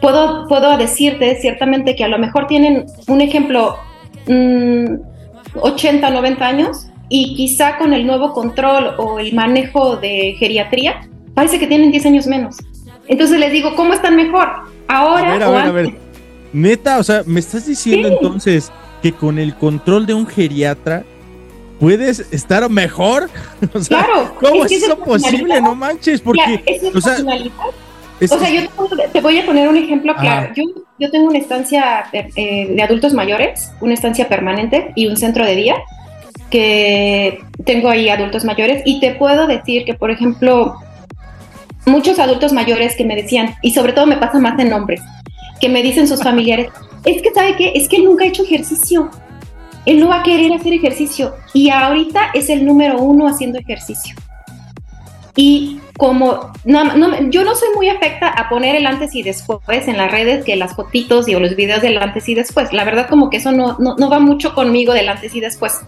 [0.00, 3.76] puedo, puedo decirte ciertamente que a lo mejor tienen un ejemplo
[4.26, 11.08] 80, mm, 90 años y quizá con el nuevo control o el manejo de geriatría,
[11.34, 12.56] parece que tienen 10 años menos.
[13.08, 14.48] Entonces les digo, ¿cómo están mejor?
[14.86, 15.94] Ahora o antes?
[16.52, 21.04] Neta, o sea, me estás diciendo entonces que con el control de un geriatra
[21.80, 23.28] puedes estar mejor.
[23.74, 24.34] O sea, claro.
[24.40, 25.60] ¿Cómo es, eso posible?
[25.60, 26.62] No manches, porque.
[26.94, 27.18] o sea,
[28.22, 28.62] o sea, yo
[29.12, 30.52] te voy a poner un ejemplo claro.
[30.54, 30.64] Yo,
[30.98, 35.56] yo tengo una estancia eh, de adultos mayores, una estancia permanente y un centro de
[35.56, 35.76] día
[36.50, 40.74] que tengo ahí adultos mayores y te puedo decir que, por ejemplo,
[41.86, 45.00] muchos adultos mayores que me decían, y sobre todo me pasa más en hombres,
[45.60, 46.68] que me dicen sus familiares,
[47.04, 49.10] es que sabe qué, es que él nunca ha hecho ejercicio,
[49.86, 54.14] él no va a querer hacer ejercicio y ahorita es el número uno haciendo ejercicio.
[55.42, 59.96] Y como no, yo no soy muy afecta a poner el antes y después en
[59.96, 62.74] las redes que las fotitos y o los videos del antes y después.
[62.74, 65.80] La verdad como que eso no, no, va mucho conmigo del antes y después.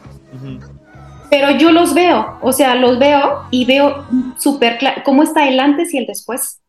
[1.28, 4.06] Pero yo los veo, o sea, los veo y veo
[4.38, 6.62] súper claro cómo está el antes y el después.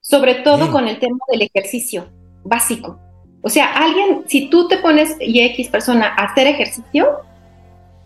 [0.00, 2.08] Sobre todo con el tema del ejercicio
[2.42, 2.98] básico.
[3.42, 7.20] O sea, alguien, si tú te pones y X persona a hacer ejercicio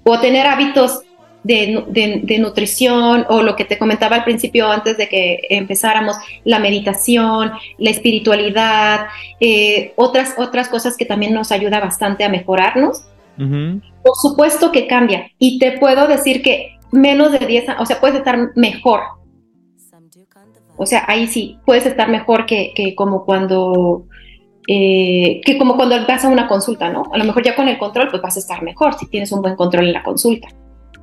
[0.05, 1.01] o tener hábitos
[1.49, 7.53] de, nutrición o lo que te comentaba al principio antes de que empezáramos, la meditación,
[7.79, 9.07] la espiritualidad,
[9.41, 13.05] eh, otras, otras cosas que también nos ayuda bastante a mejorarnos.
[13.39, 18.01] Por supuesto que cambia y te puedo decir que menos de 10 años, o sea,
[18.01, 19.01] puedes estar mejor.
[20.77, 24.07] O sea, ahí sí, puedes estar mejor que, que como cuando
[24.67, 27.05] eh, que como cuando vas a una consulta, ¿no?
[27.13, 29.41] A lo mejor ya con el control, pues vas a estar mejor si tienes un
[29.41, 30.49] buen control en la consulta.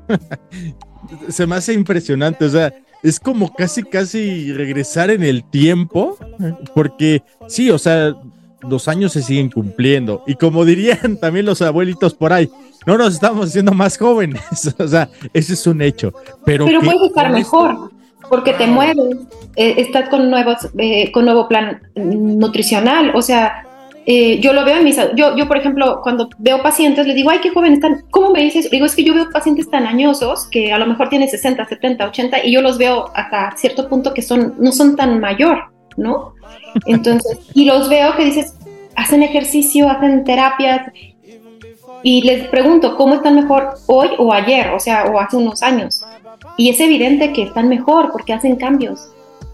[1.30, 6.18] Se me hace impresionante, o sea, es como casi, casi regresar en el tiempo,
[6.74, 8.16] porque sí, o sea,
[8.68, 10.24] los años se siguen cumpliendo.
[10.26, 12.50] Y como dirían también los abuelitos por ahí,
[12.86, 14.42] no nos estamos haciendo más jóvenes.
[14.80, 16.14] o sea, ese es un hecho.
[16.46, 17.92] Pero, Pero puedes estar mejor,
[18.30, 18.98] porque te mueves,
[19.56, 23.68] eh, estás con, nuevos, eh, con nuevo plan nutricional, o sea,
[24.08, 27.32] eh, yo lo veo en mis, yo, yo por ejemplo, cuando veo pacientes, les digo,
[27.32, 28.70] ay, qué joven están, ¿cómo me dices?
[28.70, 32.06] Digo, es que yo veo pacientes tan añosos que a lo mejor tienen 60, 70,
[32.06, 36.36] 80 y yo los veo hasta cierto punto que son, no son tan mayor, ¿no?
[36.86, 38.54] Entonces, y los veo que dices,
[38.96, 40.92] hacen ejercicio, hacen terapias
[42.04, 44.70] y les pregunto, ¿cómo están mejor hoy o ayer?
[44.70, 46.04] O sea, o hace unos años.
[46.58, 49.10] Y es evidente que están mejor porque hacen cambios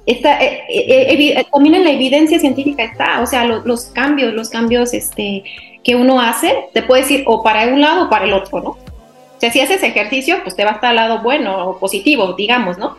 [0.06, 4.50] está, eh, eh, eh, también en la evidencia científica está, o sea, los cambios, los
[4.50, 5.44] cambios este,
[5.84, 8.70] que uno hace, te puede decir o para un lado o para el otro, ¿no?
[8.70, 12.34] O sea, si haces ejercicio, pues te va a estar al lado bueno o positivo,
[12.34, 12.98] digamos, ¿no?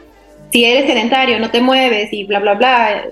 [0.53, 3.05] Si eres sedentario, no te mueves y bla, bla, bla,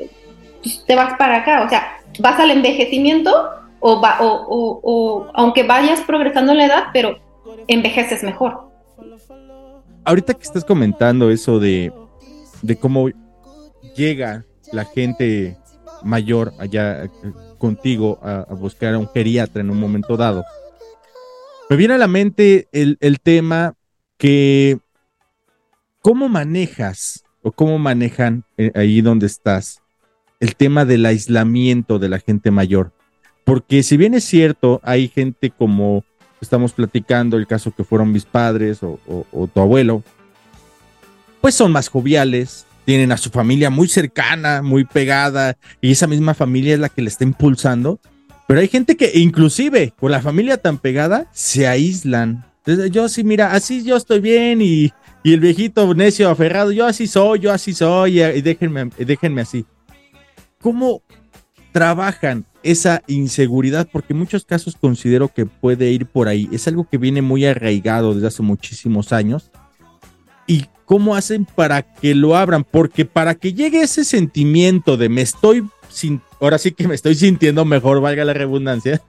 [0.62, 3.48] pues te vas para acá, o sea, vas al envejecimiento
[3.78, 7.18] o, va, o, o aunque vayas progresando en la edad, pero
[7.66, 8.68] envejeces mejor.
[10.04, 11.92] Ahorita que estás comentando eso de,
[12.62, 13.08] de cómo
[13.94, 15.56] llega la gente
[16.02, 17.10] mayor allá eh,
[17.58, 20.44] contigo a, buscar a un geriatra en un momento dado,
[21.68, 23.74] me viene a la mente el, tema
[24.16, 24.78] que
[26.02, 29.80] cómo manejas o cómo manejan eh, ahí donde estás
[30.40, 32.92] el tema del aislamiento de la gente mayor.
[33.44, 36.04] Porque si bien es cierto, hay gente como
[36.40, 38.98] estamos platicando, el caso que fueron mis padres o
[39.52, 40.02] tu abuelo,
[41.40, 46.34] pues son más joviales, tienen a su familia muy cercana, muy pegada, y esa misma
[46.34, 48.00] familia es la que le está impulsando.
[48.48, 52.44] Pero hay gente que inclusive con la familia tan pegada se aíslan.
[52.66, 57.06] Entonces, yo sí, mira, así yo estoy bien y, el viejito necio aferrado, yo así
[57.06, 59.64] soy, yo así soy, y déjenme, déjenme así.
[60.60, 61.00] ¿Cómo
[61.70, 63.88] trabajan esa inseguridad?
[63.92, 66.48] Porque en muchos casos considero que puede ir por ahí.
[66.50, 69.52] Es algo que viene muy arraigado desde hace muchísimos años.
[70.50, 72.64] Y ¿Cómo hacen para que lo abran?
[72.64, 77.14] Porque para que llegue ese sentimiento de me estoy, sin, ahora sí que me estoy
[77.14, 79.00] sintiendo mejor, valga la redundancia,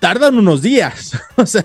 [0.00, 1.16] tardan unos días.
[1.36, 1.62] O sea,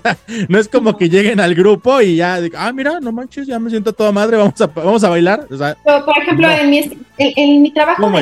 [0.48, 3.68] no es como que lleguen al grupo y ya, ah, mira, no manches, ya me
[3.68, 5.48] siento toda madre, vamos a, vamos a bailar.
[5.48, 8.12] por ejemplo, en, mi, en, mi trabajo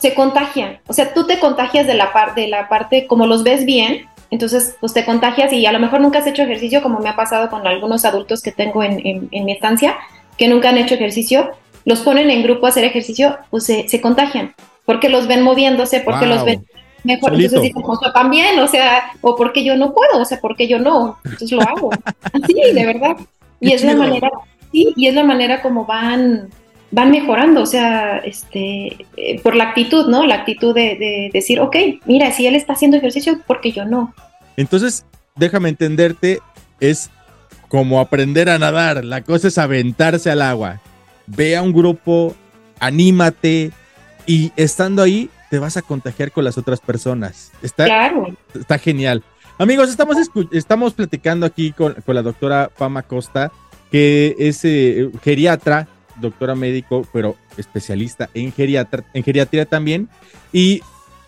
[0.00, 0.80] se contagian.
[0.88, 4.06] O sea, tú te contagias de la, parte de la parte, como los ves bien,
[4.30, 7.16] entonces, pues te contagias y a lo mejor nunca has hecho ejercicio, como me ha
[7.16, 9.96] pasado con algunos adultos que tengo en, mi estancia,
[10.36, 11.50] que nunca han hecho ejercicio,
[11.84, 16.26] los ponen en grupo a hacer ejercicio, pues se, contagian, porque los ven moviéndose, porque
[16.26, 16.64] los ven
[17.02, 17.34] mejor.
[17.34, 20.78] Entonces dicen, pues también, o sea, o porque yo no puedo, o sea, porque yo
[20.78, 21.90] no, entonces lo hago.
[22.32, 23.16] Así, de verdad.
[23.58, 24.30] Y es la manera,
[24.70, 26.50] sí, y es la manera como van
[26.90, 30.26] van mejorando, o sea, este, eh, por la actitud, ¿no?
[30.26, 34.14] La actitud de, decir, ok, mira, si él está haciendo ejercicio, porque yo no?
[34.56, 35.04] Entonces,
[35.36, 36.40] déjame entenderte,
[36.80, 37.10] es
[37.68, 40.80] como aprender a nadar, la cosa es aventarse al agua.
[41.26, 42.34] Ve a un grupo,
[42.80, 43.70] anímate
[44.26, 47.52] y estando ahí te vas a contagiar con las otras personas.
[47.62, 48.26] Está, claro.
[48.54, 49.22] está genial.
[49.58, 50.16] Amigos, estamos,
[50.52, 53.52] estamos platicando aquí con, la doctora Pama Costa,
[53.90, 55.86] que es eh, geriatra
[56.20, 60.08] doctora médico, pero especialista en, geriatra, en geriatría también.
[60.52, 60.82] Y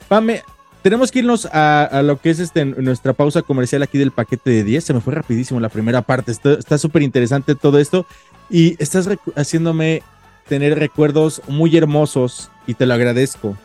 [0.09, 0.43] Pame,
[0.83, 4.65] tenemos que irnos a, lo que es este, nuestra pausa comercial aquí del paquete de
[4.65, 4.85] 10.
[4.85, 6.33] Se me fue rapidísimo la primera parte.
[6.33, 8.05] Está súper interesante todo esto.
[8.51, 10.03] Y estás haciéndome
[10.49, 13.57] tener recuerdos muy hermosos y te lo agradezco.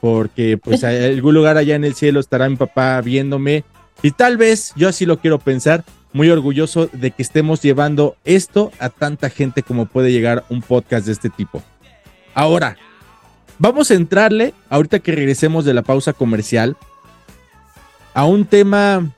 [0.00, 3.64] Porque pues en algún lugar allá en el cielo estará mi papá viéndome.
[4.02, 8.72] Y tal vez, yo así lo quiero pensar, muy orgulloso de que estemos llevando esto
[8.78, 11.62] a tanta gente como puede llegar un podcast de este tipo.
[12.34, 12.76] Ahora,
[13.58, 16.76] vamos a entrarle, ahorita que regresemos de la pausa comercial,
[18.14, 19.10] a un tema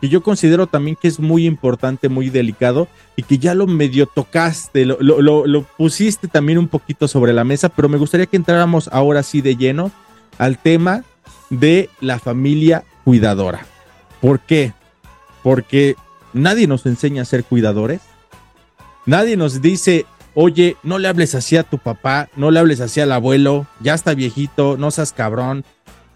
[0.00, 4.06] que yo considero también que es muy importante, muy delicado y que ya lo medio
[4.06, 9.22] tocaste, lo, pusiste también un poquito sobre la mesa, pero me gustaría que entráramos ahora
[9.22, 9.90] sí de lleno
[10.36, 11.04] al tema
[11.48, 13.66] de la familia cuidadora.
[14.20, 14.72] ¿Por qué?
[15.42, 15.96] Porque
[16.34, 18.02] nadie nos enseña a ser cuidadores.
[19.06, 23.00] Nadie nos dice, oye, no le hables así a tu papá, no le hables así
[23.00, 25.64] al abuelo, ya está viejito, no seas cabrón.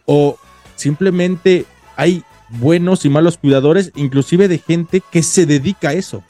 [0.05, 0.37] O
[0.77, 1.65] simplemente
[1.97, 6.23] hay buenos y malos cuidadores, inclusive de gente que se dedica a eso.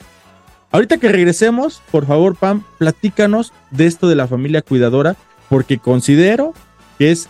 [0.71, 5.15] Ahorita que regresemos, por favor, Pam, platícanos de esto de la familia cuidadora,
[5.49, 6.53] porque considero
[6.97, 7.27] que es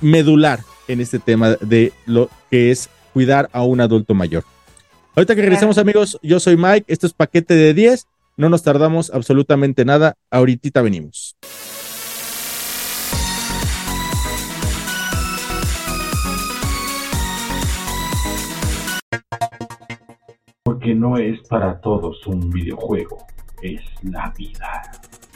[0.00, 4.44] medular en este tema de lo que es cuidar a un adulto mayor.
[5.16, 9.12] Ahorita que regresemos, amigos, yo soy Mike, esto es paquete de 10, no nos tardamos
[9.14, 11.36] absolutamente nada, ahorita venimos.
[20.64, 23.24] Porque no es para todos un videojuego,
[23.62, 24.82] es la vida.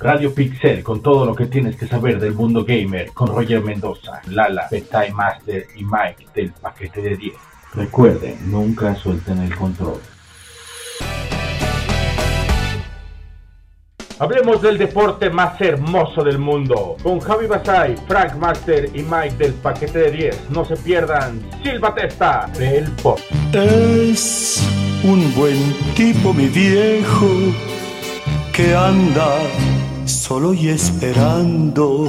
[0.00, 4.22] Radio Pixel con todo lo que tienes que saber del mundo gamer con Roger Mendoza,
[4.26, 7.34] Lala, Betay Master y Mike del paquete de 10.
[7.74, 10.00] Recuerden, nunca suelten el control.
[14.20, 16.96] Hablemos del deporte más hermoso del mundo.
[17.04, 20.50] Con Javi Basay, Frank Master y Mike del paquete de 10.
[20.50, 23.20] No se pierdan Silva Testa del Pop.
[23.52, 24.60] Es
[25.04, 27.28] un buen tipo, mi viejo,
[28.52, 29.38] que anda
[30.04, 32.08] solo y esperando.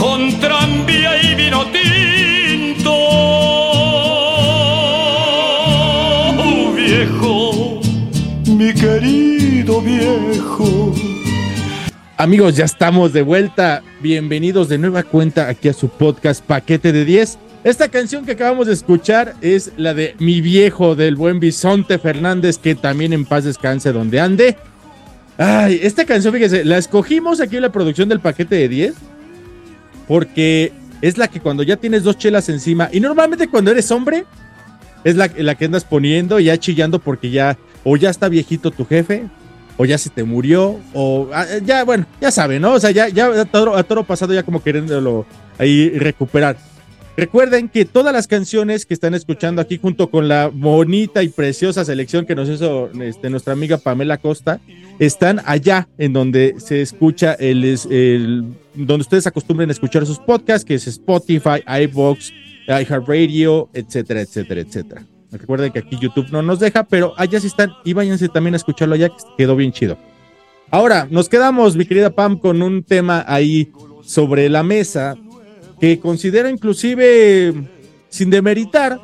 [0.00, 2.90] con tranvía y vino tinto.
[6.38, 7.80] Oh, viejo,
[8.46, 10.94] mi querido viejo
[12.16, 13.82] Amigos, ya estamos de vuelta.
[14.00, 17.38] Bienvenidos de nueva cuenta aquí a su podcast Paquete de 10.
[17.64, 22.56] Esta canción que acabamos de escuchar es la de Mi viejo del buen Bisonte Fernández,
[22.58, 24.56] que también en paz descanse donde ande.
[25.36, 29.09] Ay, esta canción, fíjese, la escogimos aquí en la producción del Paquete de 10
[30.10, 34.24] porque es la que cuando ya tienes dos chelas encima y normalmente cuando eres hombre
[35.04, 38.72] es la, la que andas poniendo y ya chillando porque ya o ya está viejito
[38.72, 39.26] tu jefe
[39.76, 42.72] o ya se te murió, o ah, ya, bueno, ya saben, ¿no?
[42.72, 45.26] O sea, ya, ya a toro, pasado ya como queriéndolo
[45.58, 46.56] ahí recuperar.
[47.16, 51.84] Recuerden que todas las canciones que están escuchando aquí junto con la bonita y preciosa
[51.84, 54.60] selección que nos hizo este, nuestra amiga Pamela Costa,
[54.98, 58.44] están allá en donde se escucha el, el
[58.86, 62.30] donde ustedes acostumbren a escuchar sus podcasts, que es Spotify, iVoox,
[62.68, 65.06] iHeartRadio, etcétera, etcétera, etcétera.
[65.32, 68.56] Recuerden que aquí YouTube no nos deja, pero allá sí están y váyanse también a
[68.56, 69.96] escucharlo allá, que quedó bien chido.
[70.70, 75.16] Ahora, nos quedamos, mi querida Pam, con un tema ahí sobre la mesa
[75.80, 77.54] que considero inclusive
[78.08, 79.00] sin demeritar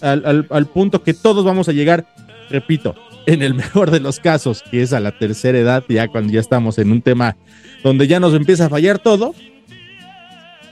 [0.00, 2.06] al, al, punto que todos vamos a llegar,
[2.50, 2.94] repito,
[3.28, 6.40] en el mejor de los casos, que es a la tercera edad, ya cuando ya
[6.40, 7.36] estamos en un tema
[7.84, 9.34] donde ya nos empieza a fallar todo,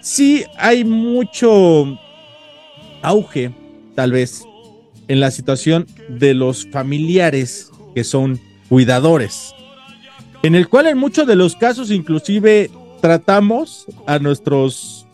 [0.01, 1.99] sí hay mucho
[3.03, 3.53] auge,
[3.95, 4.43] tal vez,
[5.07, 8.41] en la situación de los familiares que son
[8.71, 9.55] cuidadores,
[10.43, 12.71] en el cual en muchos de los casos inclusive
[13.03, 15.07] tratamos a nuestros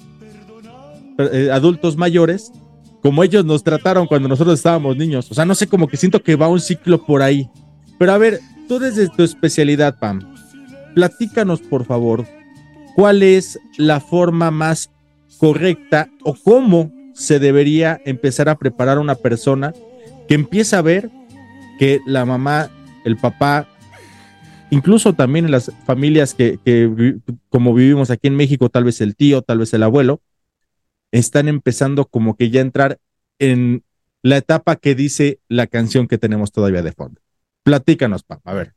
[1.19, 2.53] eh, adultos mayores
[3.03, 5.31] como ellos nos trataron cuando nosotros estábamos niños.
[5.31, 7.51] O sea, no sé, como que siento que va un ciclo por ahí.
[7.99, 10.21] Pero a ver, tú desde tu especialidad, Pam,
[10.95, 12.25] platícanos por favor,
[12.95, 14.91] ¿cuál es la forma más
[15.38, 19.75] correcta o cómo se debería empezar a preparar una persona
[20.29, 21.11] que empieza a ver
[21.79, 22.71] que la mamá,
[23.05, 23.67] el papá,
[24.71, 26.59] incluso también en las familias que,
[27.49, 30.21] como vivimos aquí en México, tal vez el tío, tal vez el abuelo,
[31.12, 32.98] están empezando como que ya a entrar
[33.38, 33.85] en
[34.22, 37.20] la etapa que dice la canción que tenemos todavía de fondo.
[37.62, 38.75] Platícanos, papá, a ver.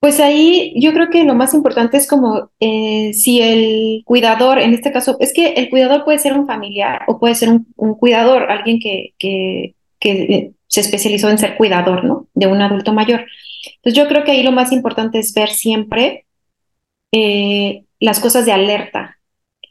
[0.00, 4.72] Pues ahí yo creo que lo más importante es como eh, si el cuidador, en
[4.72, 8.48] este caso, es que el cuidador puede ser un familiar o puede ser un, cuidador,
[8.48, 12.28] alguien que, que, que, se especializó en ser cuidador, ¿no?
[12.34, 13.26] De un adulto mayor.
[13.76, 16.26] Entonces yo creo que ahí lo más importante es ver siempre
[17.10, 19.17] eh, las cosas de alerta.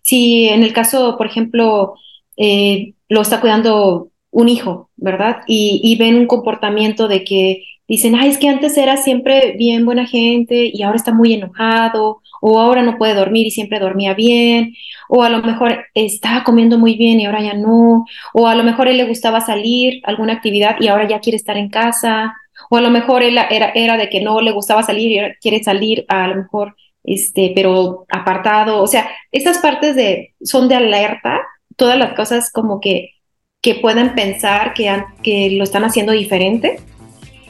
[0.08, 1.96] Si en el caso, por ejemplo,
[2.38, 5.40] eh, lo está cuidando un hijo, ¿verdad?
[5.48, 10.06] Y, ven un comportamiento de que dicen, ay, es que antes era siempre bien buena
[10.08, 14.74] gente y ahora está muy enojado, o ahora no puede dormir y siempre dormía bien,
[15.10, 18.64] o a lo mejor estaba comiendo muy bien y ahora ya no, o a lo
[18.64, 22.34] mejor él le gustaba salir alguna actividad y ahora ya quiere estar en casa,
[22.70, 25.36] o a lo mejor él era, era de que no le gustaba salir y ahora
[25.42, 26.76] quiere salir a lo mejor,
[27.08, 31.42] este, pero apartado, o sea, esas partes de, son de alerta,
[31.76, 33.16] todas las cosas como que,
[33.62, 36.78] que pueden pensar que, que lo están haciendo diferente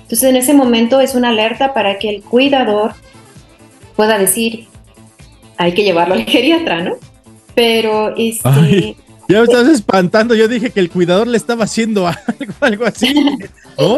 [0.08, 2.94] entonces en ese momento es una alerta para que el cuidador
[3.98, 4.68] pueda decir,
[5.58, 6.96] hay que llevarlo al geriatra, ¿no?
[7.54, 8.96] Pero este...
[9.28, 12.08] ya me estás espantando, yo dije que el cuidador le estaba haciendo
[12.40, 13.14] algo, algo así.
[13.78, 13.98] no,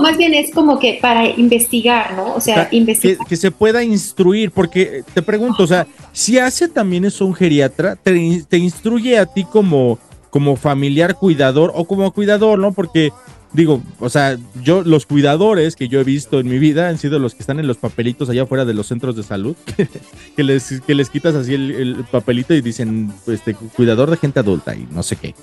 [0.00, 2.34] más bien es como que para investigar, ¿no?
[2.34, 3.26] O sea, investigar.
[3.26, 7.96] Que, se pueda instruir, porque te pregunto, o sea, si hace también eso un geriatra,
[7.96, 9.98] te, instruye a ti como,
[10.30, 12.72] como familiar cuidador o como cuidador, ¿no?
[12.72, 13.10] Porque
[13.52, 17.18] digo, o sea, yo, los cuidadores que yo he visto en mi vida han sido
[17.18, 19.56] los que están en los papelitos allá afuera de los centros de salud,
[20.36, 24.74] que, les, que les quitas así el, papelito y dicen, este, cuidador de gente adulta
[24.74, 25.34] y no sé qué.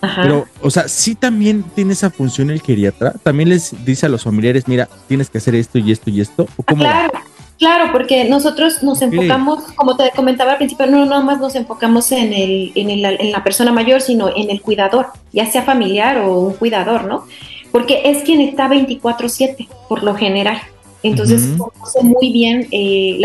[0.00, 3.12] Pero, o sea, sí también tiene esa función el geriatra.
[3.22, 6.46] También les dice a los familiares, mira, tienes que hacer esto y esto y esto.
[6.56, 7.12] ¿o cómo claro,
[7.58, 12.12] claro, porque nosotros nos enfocamos, como te comentaba al principio, no nada más nos enfocamos
[12.12, 16.18] en, el, en, el, en la persona mayor, sino en el cuidador, ya sea familiar
[16.18, 17.24] o un cuidador, ¿no?
[17.72, 20.60] Porque es quien está 24/7, por lo general.
[21.02, 23.20] Entonces, conoce muy bien, eh,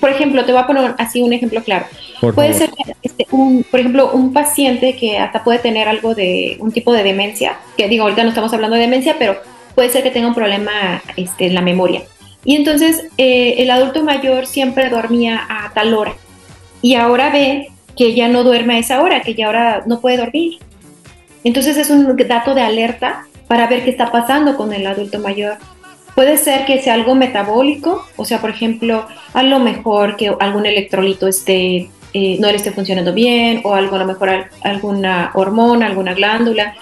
[0.00, 1.84] por ejemplo, te voy a poner así un ejemplo claro.
[2.34, 2.70] puede ser,
[3.02, 7.02] este, un, por ejemplo, un paciente que hasta puede tener algo de un tipo de
[7.02, 9.36] demencia, que digo, ahorita no estamos hablando de demencia, pero
[9.74, 12.02] puede ser que tenga un problema este, en la memoria.
[12.44, 16.14] Y entonces eh, el adulto mayor siempre dormía a tal hora
[16.80, 20.16] y ahora ve que ya no duerme a esa hora, que ya ahora no puede
[20.16, 20.58] dormir.
[21.44, 25.58] Entonces es un dato de alerta para ver qué está pasando con el adulto mayor
[26.18, 30.66] Puede ser que sea algo metabólico, o sea, por ejemplo, a lo mejor que algún
[30.66, 35.86] electrolito esté, eh, no le esté funcionando bien, o algo, a lo mejor alguna hormona,
[35.86, 36.74] alguna glándula.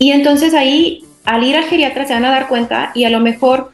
[0.00, 3.20] Y entonces ahí, al ir al geriatra, se van a dar cuenta y a lo
[3.20, 3.70] mejor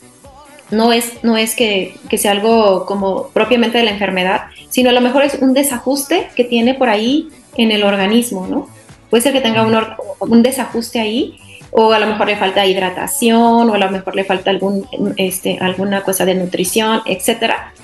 [0.70, 4.92] no es, no es que, que, sea algo como propiamente de la enfermedad, sino a
[4.92, 8.68] lo mejor es un desajuste que tiene por ahí en el organismo, ¿no?
[9.08, 9.74] Puede ser que tenga un,
[10.20, 11.38] un desajuste ahí
[11.76, 15.58] o a lo mejor le falta hidratación, o a lo mejor le falta algún, este,
[15.60, 17.74] alguna cosa de nutrición, etcétera.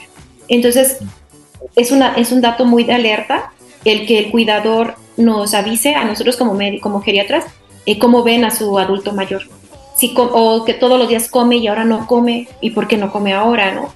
[0.47, 0.99] Entonces,
[1.75, 3.51] es, una, es un dato muy de alerta
[3.85, 7.47] el que el cuidador nos avise a nosotros como, como geriatras
[7.85, 9.43] eh, cómo ven a su adulto mayor.
[9.97, 13.11] Si o que todos los días come y ahora no come, y por qué no
[13.11, 13.93] come ahora, ¿no?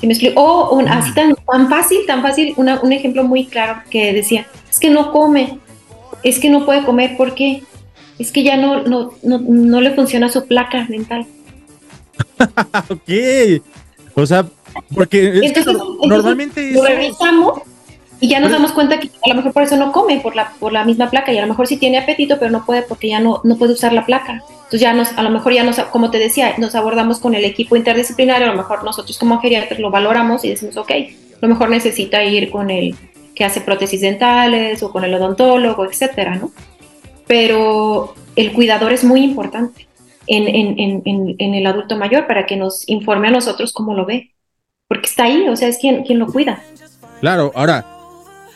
[0.00, 0.40] ¿Sí me explico?
[0.42, 1.14] O así mm.
[1.14, 5.58] tan, tan fácil, tan fácil, un ejemplo muy claro que decía, es que no come,
[6.22, 7.62] es que no puede comer, ¿por qué?
[8.22, 11.26] Es que ya no, no, no, le funciona su placa mental.
[12.88, 13.62] ok.
[14.14, 14.46] O sea,
[14.94, 15.40] porque
[16.04, 17.60] normalmente lo revisamos
[18.22, 20.52] y ya nos damos cuenta que a lo mejor por eso no come, por la,
[20.60, 23.08] por la misma placa, y a lo mejor sí tiene apetito, pero no puede porque
[23.08, 24.34] ya no, no puede usar la placa.
[24.34, 27.44] Entonces ya nos, a lo mejor ya nos, como te decía, nos abordamos con el
[27.44, 31.48] equipo interdisciplinario, a lo mejor nosotros como geriatras lo valoramos y decimos, ok, a lo
[31.48, 32.94] mejor necesita ir con el
[33.34, 36.52] que hace prótesis dentales o con el odontólogo, etcétera, ¿no?
[37.26, 39.88] Pero el cuidador es muy importante
[40.26, 44.32] en, el adulto mayor para que nos informe a nosotros cómo lo ve,
[44.88, 46.62] porque está ahí, o sea, es quien, quien lo cuida.
[47.20, 47.86] Claro, ahora,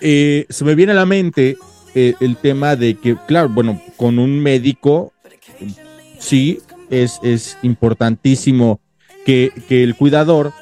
[0.01, 1.57] eh, se me viene a la mente
[1.95, 5.13] eh, el tema de que, claro, bueno, con un médico,
[6.19, 6.61] sí,
[6.91, 8.81] es, es importantísimo
[9.25, 10.53] que, que el cuidador,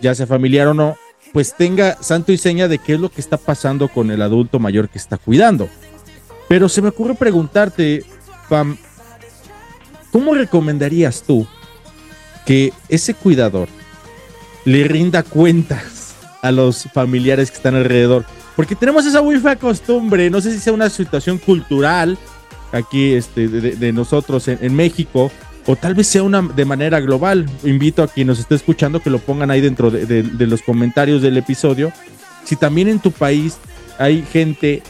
[0.00, 0.96] ya sea familiar o no,
[1.32, 4.60] pues tenga santo y seña de qué es lo que está pasando con el adulto
[4.60, 5.68] mayor que está cuidando.
[6.48, 8.04] Pero se me ocurre preguntarte,
[8.48, 8.76] Pam,
[10.12, 11.46] ¿cómo recomendarías tú
[12.46, 13.68] que ese cuidador
[14.64, 18.24] le rinda cuentas a los familiares que están alrededor?
[18.56, 22.18] Porque tenemos esa muy fea costumbre, no sé si sea una situación cultural
[22.72, 25.30] aquí este, de, nosotros en, México,
[25.66, 27.48] o tal vez sea una de manera global.
[27.64, 31.22] Invito a quien nos esté escuchando que lo pongan ahí dentro de, de los comentarios
[31.22, 31.92] del episodio.
[32.44, 33.56] Si también en tu país
[33.98, 34.82] hay gente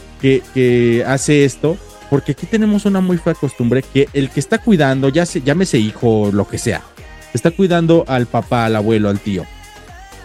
[0.53, 1.77] que, hace esto,
[2.09, 5.77] porque aquí tenemos una muy fea costumbre que el que está cuidando, ya se, llámese
[5.77, 6.81] hijo, lo que sea,
[7.33, 9.45] está cuidando al papá, al abuelo, al tío.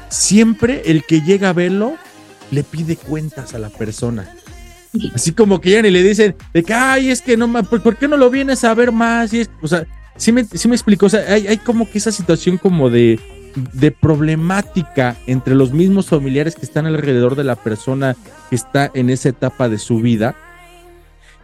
[0.09, 1.97] Siempre el que llega a verlo
[2.51, 4.35] le pide cuentas a la persona.
[5.15, 8.09] Así como que ya ni le dicen de que, ay, es que no, ¿por, qué
[8.09, 9.33] no lo vienes a ver más?
[9.33, 9.87] Y es, o sea,
[10.17, 13.21] sí me, sí me explico, o sea, hay, hay como que esa situación como de,
[13.55, 18.17] de problemática entre los mismos familiares que están alrededor de la persona
[18.49, 20.37] que está en esa etapa de su vida.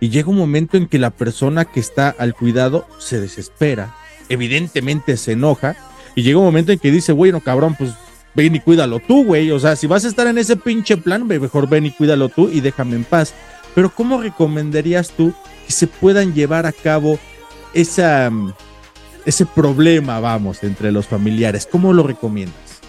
[0.00, 3.94] Y llega un momento en que la persona que está al cuidado se desespera,
[4.28, 5.76] evidentemente se enoja,
[6.14, 7.92] y llega un momento en que dice, bueno, cabrón, pues
[8.34, 9.50] ven y cuídalo tú, güey.
[9.50, 12.48] O sea, si vas a estar en ese pinche plan, mejor ven y cuídalo tú
[12.48, 13.34] y déjame en paz.
[13.74, 15.34] Pero ¿cómo recomendarías tú
[15.66, 17.18] que se puedan llevar a cabo
[17.74, 18.30] esa
[19.26, 21.68] ese problema, vamos, entre los familiares?
[21.70, 22.80] ¿Cómo lo recomiendas?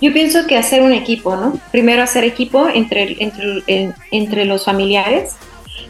[0.00, 1.58] Yo pienso que hacer un equipo, ¿no?
[1.70, 5.36] Primero hacer equipo entre, entre, entre los familiares,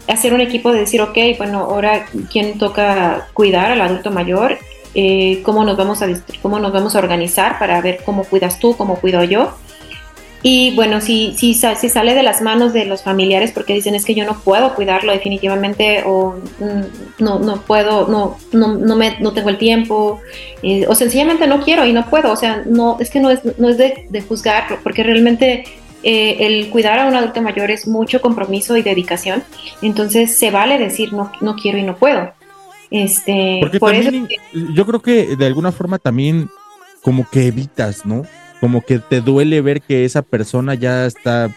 [0.07, 4.59] hacer un equipo de decir, ok, bueno, ahora quién toca cuidar al adulto mayor,
[4.93, 6.07] eh, cómo, nos vamos a,
[6.43, 9.57] cómo nos vamos a organizar para ver cómo cuidas tú, cómo cuido yo,
[10.45, 14.03] y bueno, si, si, si sale de las manos de los familiares porque dicen es
[14.03, 19.17] que yo no puedo cuidarlo definitivamente o mm, no, no puedo, no, no, no, me,
[19.21, 20.19] no tengo el tiempo
[20.61, 22.33] eh, o sencillamente no quiero y no puedo.
[22.33, 25.63] O sea, no, es que no es, no es de, de juzgar porque realmente
[26.03, 29.43] eh, el cuidar a un adulto mayor es mucho compromiso y dedicación.
[29.81, 32.33] Entonces se vale decir no, no quiero y no puedo.
[32.91, 34.11] Este, Porque por eso
[34.51, 36.49] yo creo que de alguna forma también
[37.01, 38.23] como que evitas, ¿no?
[38.63, 41.51] Como que te duele ver que esa persona ya está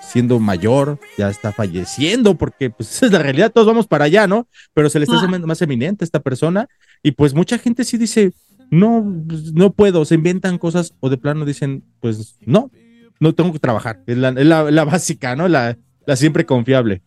[0.00, 4.26] siendo mayor, ya está falleciendo, porque pues esa es la realidad, todos vamos para allá,
[4.26, 4.48] ¿no?
[4.72, 6.66] Pero se le está haciendo más eminente a esta persona
[7.02, 8.32] y pues mucha gente sí dice,
[8.70, 9.04] no,
[9.52, 12.70] no puedo, se inventan cosas o de plano dicen, pues no,
[13.20, 15.48] no tengo que trabajar, es la, es la- la básica, ¿no?
[15.48, 15.76] La,
[16.06, 17.02] la siempre confiable.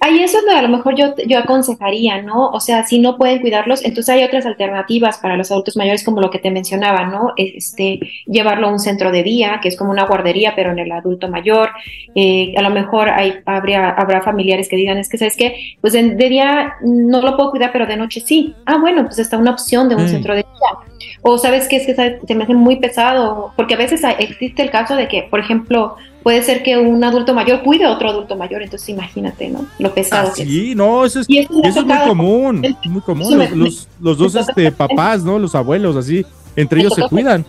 [0.00, 2.48] Ahí eso es lo que a lo mejor yo, yo aconsejaría, ¿no?
[2.48, 6.20] O sea, si no pueden cuidarlos, entonces hay otras alternativas para los adultos mayores, como
[6.20, 7.32] lo que te mencionaba, ¿no?
[7.36, 10.90] Este, llevarlo a un centro de día, que es como una guardería, pero en el
[10.92, 11.70] adulto mayor.
[12.14, 15.76] Eh, a lo mejor hay, habría, habrá familiares que digan, es que, ¿sabes qué?
[15.80, 18.54] Pues de, de día no lo puedo cuidar, pero de noche sí.
[18.66, 20.08] Ah, bueno, pues está una opción de un Mm.
[20.08, 20.88] centro de día.
[21.22, 24.62] O sabes que es que se me hace muy pesado, porque a veces hay- existe
[24.62, 28.08] el caso de que, por ejemplo, puede ser que un adulto mayor cuide a otro
[28.08, 29.66] adulto mayor, entonces imagínate, ¿no?
[29.78, 30.48] Lo pesado Ah, que es.
[30.48, 33.36] sí, no, eso es, Y eso es muy común, muy común.
[33.38, 35.38] Me- Los, los, los dos este, papás, ¿no?
[35.38, 36.24] Los abuelos, así,
[36.56, 37.44] entre ellos se cuidan.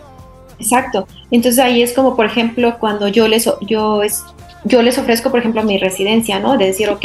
[0.58, 1.06] Exacto.
[1.30, 4.22] Entonces ahí es como, por ejemplo, cuando yo les, yo es,
[4.64, 6.56] yo les ofrezco, por ejemplo, mi residencia, ¿no?
[6.56, 7.04] De decir, ok,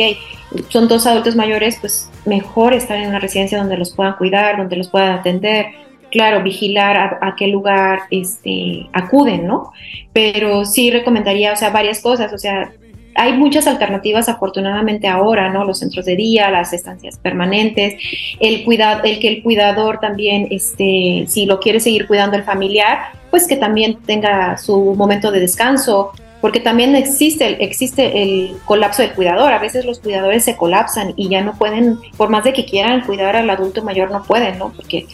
[0.70, 4.76] son dos adultos mayores, pues mejor estar en una residencia donde los puedan cuidar, donde
[4.76, 5.66] los puedan atender.
[6.12, 9.72] Claro, vigilar a, qué lugar este, acuden, ¿no?
[10.12, 12.72] Pero sí recomendaría, o sea, varias cosas, o sea,
[13.16, 15.66] hay muchas alternativas afortunadamente ahora, ¿no?
[15.66, 17.96] Los centros de día, las estancias permanentes,
[18.40, 23.00] el cuidado, el que el cuidador también, este, si lo quiere seguir cuidando el familiar,
[23.30, 29.12] pues que también tenga su momento de descanso, porque también existe, existe el colapso del
[29.12, 29.52] cuidador.
[29.52, 33.02] A veces los cuidadores se colapsan y ya no pueden, por más de que quieran
[33.02, 34.72] cuidar al adulto mayor, no pueden, ¿no?
[34.72, 35.06] Porque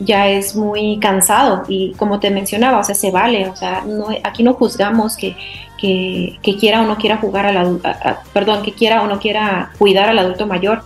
[0.00, 4.08] ya es muy cansado y como te mencionaba, o sea, se vale, o sea, no,
[4.24, 5.36] aquí no juzgamos que,
[5.78, 7.88] que, que quiera o no quiera jugar al adulto,
[8.32, 10.82] perdón, que quiera o no quiera cuidar al adulto mayor,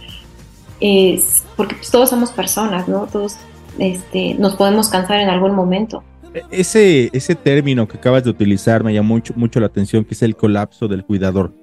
[0.81, 3.07] es porque pues, todos somos personas, ¿no?
[3.07, 3.37] Todos
[3.79, 6.03] este, nos podemos cansar en algún momento.
[6.35, 10.15] E- Ese, ese término que acabas de utilizar me llamó mucho, mucho la atención, que
[10.15, 11.55] es el colapso del cuidador.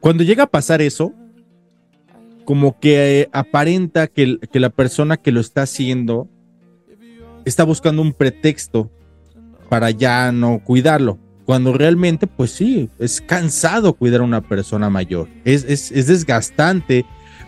[0.00, 1.12] Cuando llega a pasar eso,
[2.44, 6.28] como que eh, aparenta que, que la persona que lo está haciendo
[7.44, 8.90] está buscando un pretexto
[9.68, 11.18] para ya no cuidarlo.
[11.44, 15.28] Cuando realmente, pues sí, es cansado cuidar a una persona mayor.
[15.44, 17.04] Es, es, es desgastante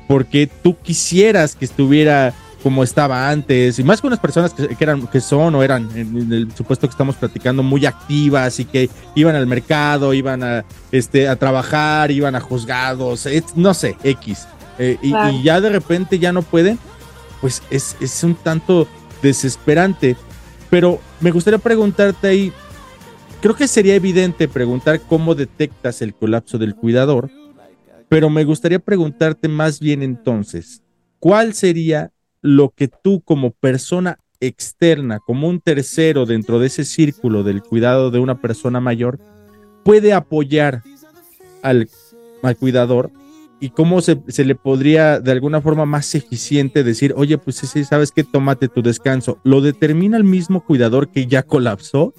[0.06, 4.82] porque tú quisieras que estuviera como estaba antes, y más con unas personas que, que
[4.82, 8.90] eran, que son o eran, en, el supuesto que estamos platicando, muy activas y que
[9.14, 14.48] iban al mercado, iban a, este, a trabajar, iban a juzgados, et- no sé, X.
[14.80, 16.76] Eh, y, y ya de repente ya no pueden,
[17.40, 18.88] pues es, es un tanto
[19.26, 20.16] desesperante.
[20.70, 22.52] Pero me gustaría preguntarte ahí,
[23.40, 27.30] creo que sería evidente preguntar cómo detectas el colapso del cuidador,
[28.08, 30.82] pero me gustaría preguntarte más bien entonces,
[31.18, 37.42] ¿cuál sería lo que tú como persona externa, como un tercero dentro de ese círculo
[37.42, 39.18] del cuidado de una persona mayor,
[39.84, 40.82] puede apoyar
[41.62, 41.88] al,
[42.42, 43.10] al cuidador
[43.60, 47.84] y cómo se, se le podría de alguna forma más eficiente decir, oye, pues sí,
[47.84, 49.38] sabes que tómate tu descanso.
[49.44, 52.12] ¿Lo determina el mismo cuidador que ya colapsó?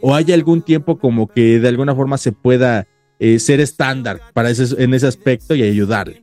[0.00, 2.86] ¿O hay algún tiempo como que de alguna forma se pueda
[3.18, 6.22] eh, ser estándar para ese, en ese aspecto y ayudarle?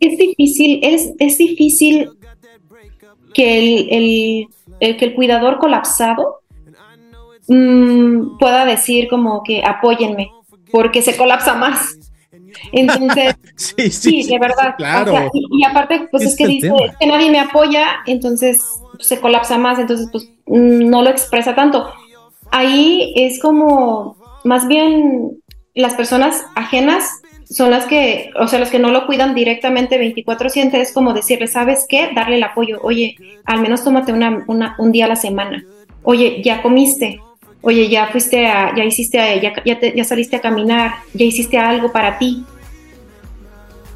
[0.00, 2.10] Es difícil, es, es difícil
[3.32, 4.46] que el, el-
[4.80, 6.40] el- que el cuidador colapsado
[7.48, 10.30] mm, pueda decir como que apóyenme,
[10.70, 12.01] porque se colapsa más.
[12.72, 14.74] Entonces, Sí, sí, de verdad.
[14.76, 15.12] claro.
[15.12, 16.84] O sea, y, y aparte, pues es que es el dice tema.
[16.86, 18.60] "Es que nadie me apoya, entonces
[18.98, 21.90] se colapsa más, entonces pues no lo expresa tanto.
[22.50, 25.38] Ahí es como, más bien,
[25.74, 27.08] las personas ajenas
[27.48, 31.46] son las que, o sea, los que no lo cuidan directamente 24/7, es como decirle,
[31.46, 32.10] ¿sabes qué?
[32.14, 32.78] Darle el apoyo.
[32.82, 35.64] Oye, al menos tómate una, una- un día a la semana.
[36.02, 37.20] Oye, ya comiste.
[37.60, 41.24] Oye, ya fuiste a, ya hiciste, a- ya, ya, te- ya saliste a caminar, ya
[41.24, 42.44] hiciste algo para ti.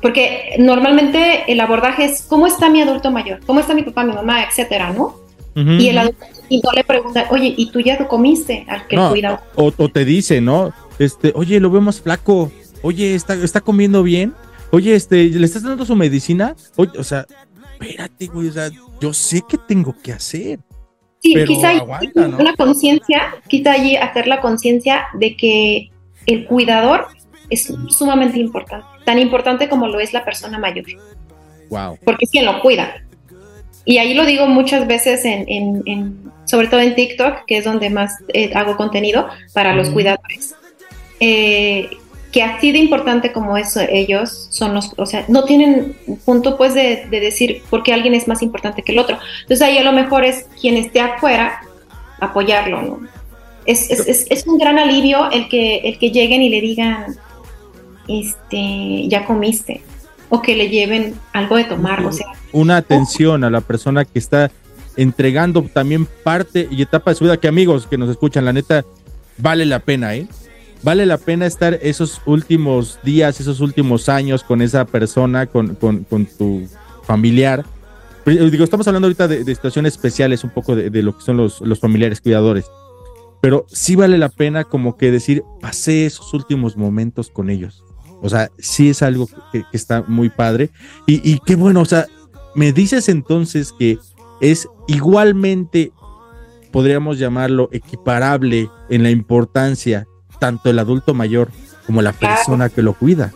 [0.06, 3.40] Porque normalmente el abordaje es, ¿cómo está mi adulto mayor?
[3.44, 5.16] ¿Cómo está mi papá, mi mamá, etcétera, ¿no?
[5.56, 8.64] Y el adulto y no le pregunta, oye, ¿y tú ya comiste?
[8.68, 9.42] Al que No, cuida.
[9.56, 10.72] o, o te dice, ¿no?
[11.00, 12.52] Este, oye, lo vemos flaco.
[12.82, 14.32] Oye, está, está comiendo bien.
[14.70, 16.54] Oye, este, ¿le estás dando su medicina?
[16.76, 17.26] Oye, o sea,
[17.72, 18.46] espérate, güey.
[18.46, 20.60] O sea, yo sé qué tengo que hacer.
[21.20, 22.38] Sí, pero quizá hay aguanta, ¿no?
[22.38, 25.90] una conciencia, quizá allí hacer la conciencia de que
[26.26, 27.08] el cuidador
[27.50, 30.84] es sumamente importante, tan importante como lo es la persona mayor,
[31.70, 31.98] Wow.
[32.04, 33.02] porque es quien lo cuida.
[33.84, 37.64] Y ahí lo digo muchas veces, en, en- en- sobre todo en TikTok, que es
[37.64, 39.94] donde más eh, hago contenido para los Ujú.
[39.94, 40.54] cuidadores.
[41.20, 41.88] Eh,
[42.32, 46.74] que así de importante como eso ellos son los, o sea, no tienen punto pues
[46.74, 49.18] de, de decir por qué alguien es más importante que el otro.
[49.42, 51.60] Entonces ahí a lo mejor es quien esté afuera
[52.20, 53.00] apoyarlo, ¿no?
[53.64, 57.16] Es, es, es, es un gran alivio el que, el que lleguen y le digan,
[58.08, 59.82] este, ya comiste,
[60.28, 62.26] o que le lleven algo de tomar, o sea.
[62.52, 64.50] Una atención a la persona que está
[64.96, 68.84] entregando también parte y etapa de su vida, que amigos que nos escuchan, la neta,
[69.38, 70.26] vale la pena, ¿eh?
[70.82, 76.04] Vale la pena estar esos últimos días, esos últimos años con esa persona, con, con,
[76.04, 76.68] con tu
[77.02, 77.64] familiar.
[78.24, 81.36] Digo, estamos hablando ahorita de, de situaciones especiales, un poco de, de, lo que son
[81.36, 82.66] los, los familiares cuidadores.
[83.40, 87.84] Pero sí vale la pena como que decir, pasé esos últimos momentos con ellos.
[88.22, 90.70] O sea, sí es algo que, que está muy padre.
[91.06, 92.06] Y, y qué bueno, o sea,
[92.54, 93.98] me dices entonces que
[94.40, 95.92] es igualmente,
[96.72, 100.06] podríamos llamarlo, equiparable en la importancia
[100.38, 101.50] tanto el adulto mayor
[101.86, 103.32] como la persona que lo cuida.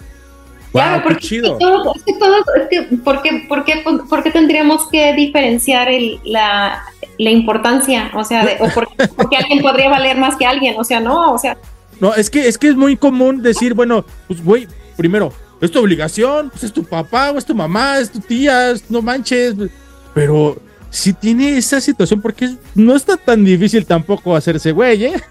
[0.72, 1.58] Claro, wow, porque, chido.
[1.58, 5.88] Todo, es que todo, es que, ¿por, qué, por, qué, ¿por, qué, tendríamos que diferenciar
[5.88, 6.82] el, la,
[7.18, 8.10] la, importancia?
[8.14, 11.32] O sea, de, o porque, porque alguien podría valer más que alguien, o sea, no,
[11.32, 11.56] o sea.
[12.00, 15.78] No, es que es, que es muy común decir, bueno, pues güey, primero, es tu
[15.80, 19.54] obligación, pues es tu papá, o es tu mamá, es tu tía, no manches,
[20.14, 25.22] pero si tiene esa situación, porque no está tan difícil tampoco hacerse güey, ¿eh?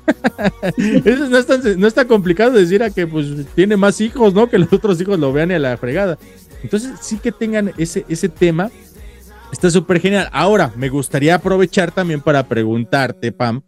[1.29, 4.49] no, es tan, no está complicado decir a que pues tiene más hijos, ¿no?
[4.49, 6.17] Que los otros hijos lo vean y a la fregada.
[6.63, 8.71] Entonces, sí que tengan ese, ese tema.
[9.51, 10.29] Está súper genial.
[10.31, 13.61] Ahora, me gustaría aprovechar también para preguntarte, Pam,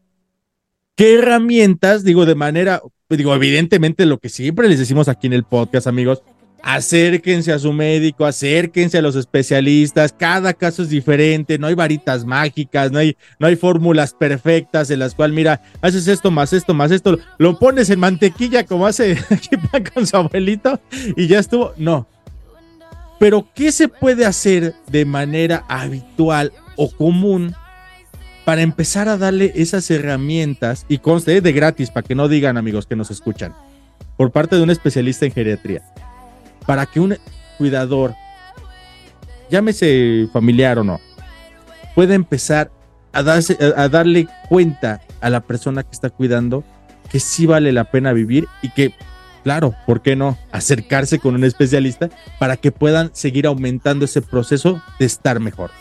[1.01, 2.79] ¿qué herramientas, digo, de manera,
[3.09, 6.21] digo, evidentemente lo que siempre les decimos aquí en el podcast, amigos,
[6.61, 12.23] acérquense a su médico, acérquense a los especialistas, cada caso es diferente, no hay varitas
[12.23, 16.75] mágicas, no hay, no hay fórmulas perfectas en las cuales, mira, haces esto más esto
[16.75, 19.49] más esto, lo pones en mantequilla como hace aquí
[19.95, 20.79] con su abuelito
[21.17, 22.05] y ya estuvo, no.
[23.19, 27.55] Pero, ¿qué se puede hacer de manera habitual o común
[28.45, 32.85] para empezar a darle esas herramientas y conste de gratis para que no digan amigos
[32.87, 33.53] que nos escuchan
[34.17, 35.81] por parte de un especialista en geriatría?
[36.65, 37.17] para que un
[37.57, 38.15] cuidador,
[39.49, 40.99] llámese familiar o no,
[41.95, 42.71] pueda empezar
[43.13, 46.63] a, darse, a, darle cuenta a la persona que está cuidando
[47.09, 48.93] que sí vale la pena vivir y que,
[49.43, 50.37] claro, ¿por qué no?
[50.53, 55.71] Acercarse con un especialista para que puedan seguir aumentando ese proceso de estar mejor.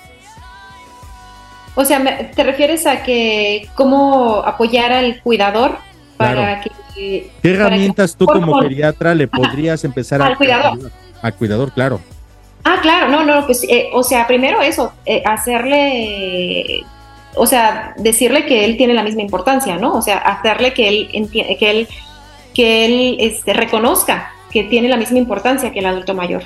[1.81, 5.79] O sea, ¿te refieres a que cómo apoyar al cuidador
[6.19, 6.77] para claro.
[6.95, 10.37] que ¿Qué herramientas tú como por, geriatra le podrías empezar al a...
[10.37, 10.91] cuidador?
[11.23, 11.99] Al cuidador, claro.
[12.65, 16.85] Ah, claro, no, no, pues, eh, o sea, primero eso, eh, hacerle,
[17.35, 19.95] o sea, decirle que él tiene la misma importancia, ¿no?
[19.95, 21.89] O sea, hacerle que él, que él,
[22.53, 26.43] que él este, reconozca que tiene la misma importancia que el adulto mayor.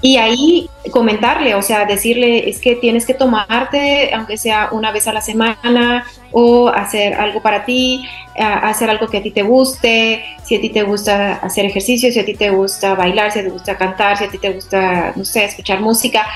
[0.00, 5.08] Y ahí comentarle, o sea, decirle, es que tienes que tomarte, aunque sea una vez
[5.08, 8.06] a la semana, o hacer algo para ti,
[8.36, 12.18] hacer algo que a ti te guste, si a ti te gusta hacer ejercicio, si
[12.18, 14.52] a ti te gusta bailar, si a ti te gusta cantar, si a ti te
[14.52, 16.26] gusta, no sé, escuchar música,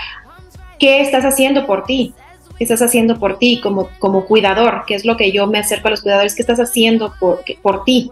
[0.79, 2.15] ¿qué estás haciendo por ti?
[2.57, 4.83] ¿Qué estás haciendo por ti como, como cuidador?
[4.87, 6.35] ¿Qué es lo que yo me acerco a los cuidadores?
[6.35, 8.11] ¿Qué estás haciendo por, por ti?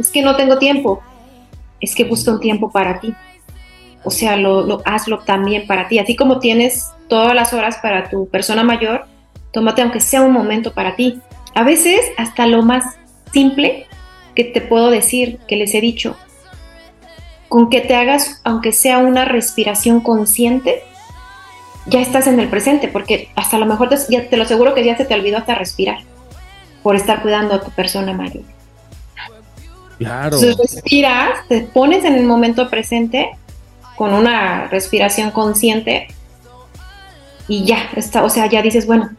[0.00, 1.00] Es que no tengo tiempo.
[1.80, 3.14] Es que busca un tiempo para ti
[4.04, 5.98] o sea, lo, lo, hazlo también para ti.
[5.98, 9.06] Así como tienes todas las horas para tu persona mayor,
[9.52, 11.20] tómate aunque sea un momento para ti.
[11.54, 12.84] A veces hasta lo más
[13.32, 13.86] simple
[14.34, 16.16] que te puedo decir, que les he dicho,
[17.48, 20.82] con que te hagas aunque sea una respiración consciente,
[21.86, 24.84] ya estás en el presente, porque hasta lo mejor te, ya te lo aseguro que
[24.84, 25.98] ya se te olvidó hasta respirar
[26.82, 28.44] por estar cuidando a tu persona mayor.
[29.98, 30.36] Claro.
[30.36, 33.30] Entonces respiras, te pones en el momento presente
[33.98, 36.06] con una respiración consciente
[37.48, 39.10] y ya está, o sea, ya dices, bueno,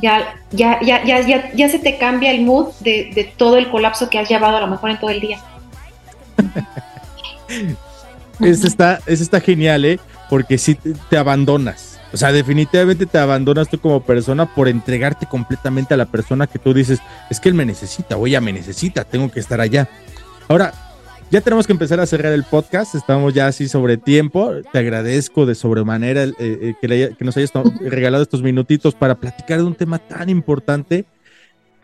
[0.00, 3.68] ya, ya, ya, ya, ya, ya se te cambia el mood de, de, todo el
[3.70, 5.40] colapso que has llevado a lo mejor en todo el día.
[8.40, 9.98] eso está, eso está genial, ¿eh?
[10.30, 11.98] Porque si sí te, abandonas.
[12.12, 16.60] O sea, definitivamente te abandonas tú como persona por entregarte completamente a la persona que
[16.60, 17.00] tú dices,
[17.30, 19.88] es que él me necesita o ella me necesita, tengo que estar allá.
[20.48, 20.72] Ahora,
[21.30, 24.52] ya tenemos que empezar a cerrar el podcast, estamos ya así sobre tiempo.
[24.72, 29.14] Te agradezco de sobremanera eh, eh, que, le, que, nos hayas regalado estos minutitos para
[29.14, 31.04] platicar de un tema tan importante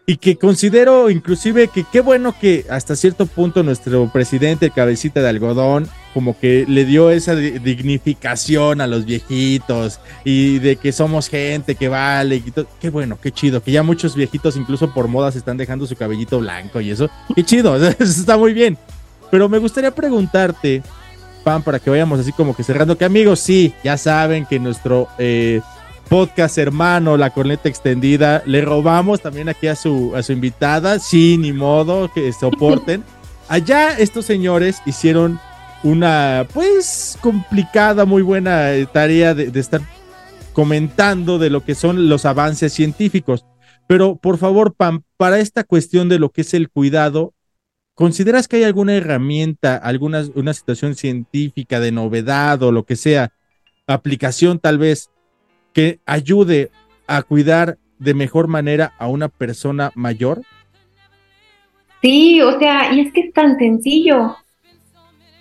[0.07, 5.29] y que considero inclusive que qué bueno que hasta cierto punto nuestro presidente, cabecita de
[5.29, 11.75] algodón, como que le dio esa dignificación a los viejitos y de que somos gente
[11.75, 12.37] que vale.
[12.37, 12.67] Y todo.
[12.81, 16.39] Qué bueno, qué chido, que ya muchos viejitos incluso por modas están dejando su cabellito
[16.39, 17.09] blanco y eso.
[17.35, 18.79] Qué chido, está muy bien.
[19.35, 20.81] Pero me gustaría preguntarte,
[21.43, 25.09] Pam, para que vayamos así como que cerrando, que amigos, sí, ya saben que nuestro
[25.19, 25.61] eh,
[26.09, 31.37] podcast hermano, La Corneta Extendida, le robamos también aquí a su, a su invitada, sí,
[31.37, 33.03] ni modo, que soporten.
[33.49, 35.41] Allá estos señores hicieron
[35.83, 39.81] una, pues, complicada, muy buena eh, tarea de, de estar
[40.53, 43.45] comentando de lo que son los avances científicos.
[43.89, 47.34] Pero por favor, Pam, para esta cuestión de lo que es el cuidado,
[47.95, 53.33] ¿consideras que hay alguna herramienta, alguna una situación científica de novedad o lo que sea,
[53.87, 55.11] aplicación tal vez,
[55.73, 56.71] que ayude
[57.07, 60.43] a cuidar de mejor manera a una persona mayor?
[62.03, 64.37] Sí, o sea, y es que es tan sencillo.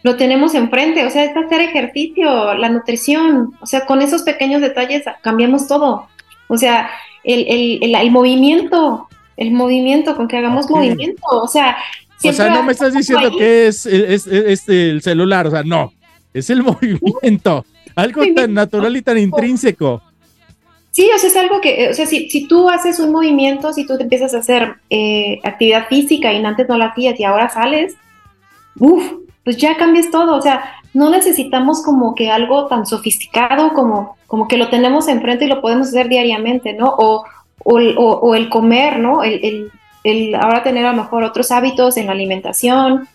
[0.04, 4.62] Lo tenemos enfrente, o sea, es hacer ejercicio, la nutrición, o sea, con esos pequeños
[4.62, 6.08] detalles cambiamos todo.
[6.48, 6.90] O sea,
[7.24, 7.46] el,
[7.82, 11.78] el, el, movimiento, el movimiento, con que hagamos movimiento, o sea...
[12.24, 15.92] O sea, no me estás diciendo que es, es, es, el celular, o sea, no,
[16.34, 17.66] es el movimiento,
[17.96, 20.02] algo tan natural y tan intrínseco.
[20.92, 23.86] Sí, o sea, es algo que, o sea, si, si tú haces un movimiento, si
[23.88, 27.50] tú te empiezas a hacer eh, actividad física y antes no la hacías y ahora
[27.50, 27.96] sales,
[28.80, 29.04] uff,
[29.44, 30.64] pues ya cambias todo, o sea,
[30.94, 35.62] no necesitamos como que algo tan sofisticado como, como que lo tenemos enfrente y lo
[35.62, 36.94] podemos hacer diariamente, ¿no?
[36.98, 37.24] O,
[37.64, 39.24] o, o, el comer, ¿no?
[39.24, 39.72] El, el,
[40.04, 43.08] el, ahora tener a lo mejor otros hábitos en la alimentación,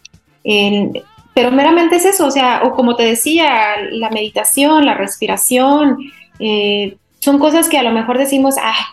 [0.45, 0.93] en,
[1.35, 5.99] pero meramente es eso, o sea, o como te decía, la meditación, la respiración,
[6.39, 8.93] eh, son cosas que a lo mejor decimos, ah,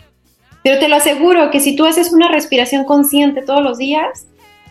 [0.64, 4.26] pero te lo aseguro que si tú haces una respiración consciente todos los días,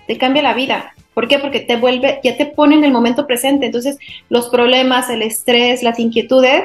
[0.06, 0.92] te cambia la vida.
[1.14, 1.38] ¿Por qué?
[1.38, 3.66] Porque te vuelve, ya te pone en el momento presente.
[3.66, 3.98] Entonces,
[4.28, 6.64] los problemas, el estrés, las inquietudes,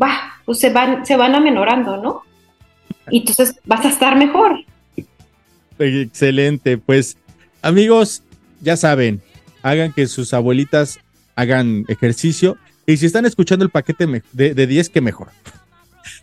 [0.00, 2.22] va, pues se van, se van amenorando, ¿no?
[3.10, 4.60] Y entonces vas a estar mejor.
[5.78, 6.78] Excelente.
[6.78, 7.16] Pues,
[7.62, 8.22] amigos,
[8.60, 9.20] ya saben,
[9.62, 10.98] hagan que sus abuelitas
[11.34, 12.56] hagan ejercicio.
[12.86, 15.28] Y si están escuchando el paquete de, de 10, que mejor.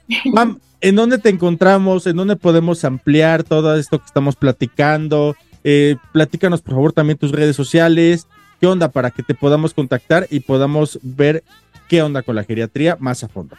[0.34, 2.08] Mam, ¿en dónde te encontramos?
[2.08, 5.36] ¿En dónde podemos ampliar todo esto que estamos platicando?
[5.64, 8.28] Eh, platícanos, por favor, también tus redes sociales.
[8.60, 11.43] ¿Qué onda para que te podamos contactar y podamos ver
[11.89, 13.58] qué onda con la geriatría más a fondo?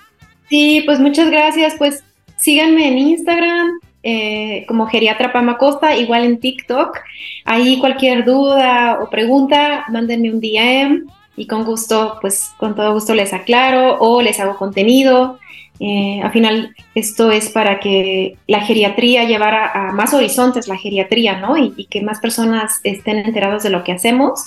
[0.48, 1.74] Sí, pues muchas gracias.
[1.76, 2.02] Pues
[2.38, 3.70] síganme en Instagram
[4.06, 6.98] eh, como Geriatra Pamacosta, igual en TikTok.
[7.46, 13.14] Ahí cualquier duda o pregunta, mándenme un DM y con gusto, pues con todo gusto
[13.14, 15.38] les aclaro o les hago contenido.
[15.80, 21.40] Eh, al final, esto es para que la geriatría llevara a más horizontes la geriatría,
[21.40, 21.56] ¿no?
[21.56, 24.44] Y, que más personas estén enterados de lo que hacemos.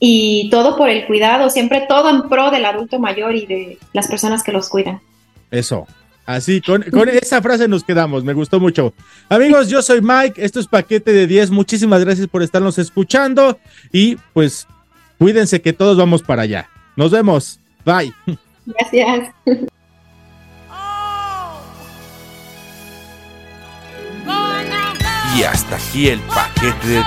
[0.00, 4.08] Y todo por el cuidado, siempre todo en pro del adulto mayor y de las
[4.08, 5.00] personas que los cuidan.
[5.52, 5.86] Eso.
[6.26, 8.92] Así, con, con esa frase nos quedamos, me gustó mucho.
[9.28, 13.60] Amigos, yo soy Mike, esto es Paquete de 10, muchísimas gracias por estarnos escuchando
[13.92, 14.66] y pues
[15.18, 16.68] cuídense que todos vamos para allá.
[16.96, 18.12] Nos vemos, bye.
[18.66, 19.30] Gracias.
[25.36, 27.06] Y hasta aquí el paquete de 10.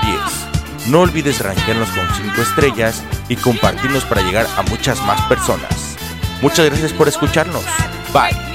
[0.88, 5.96] No olvides rankearnos con 5 estrellas y compartirnos para llegar a muchas más personas.
[6.40, 7.64] Muchas gracias por escucharnos.
[8.14, 8.49] Bye.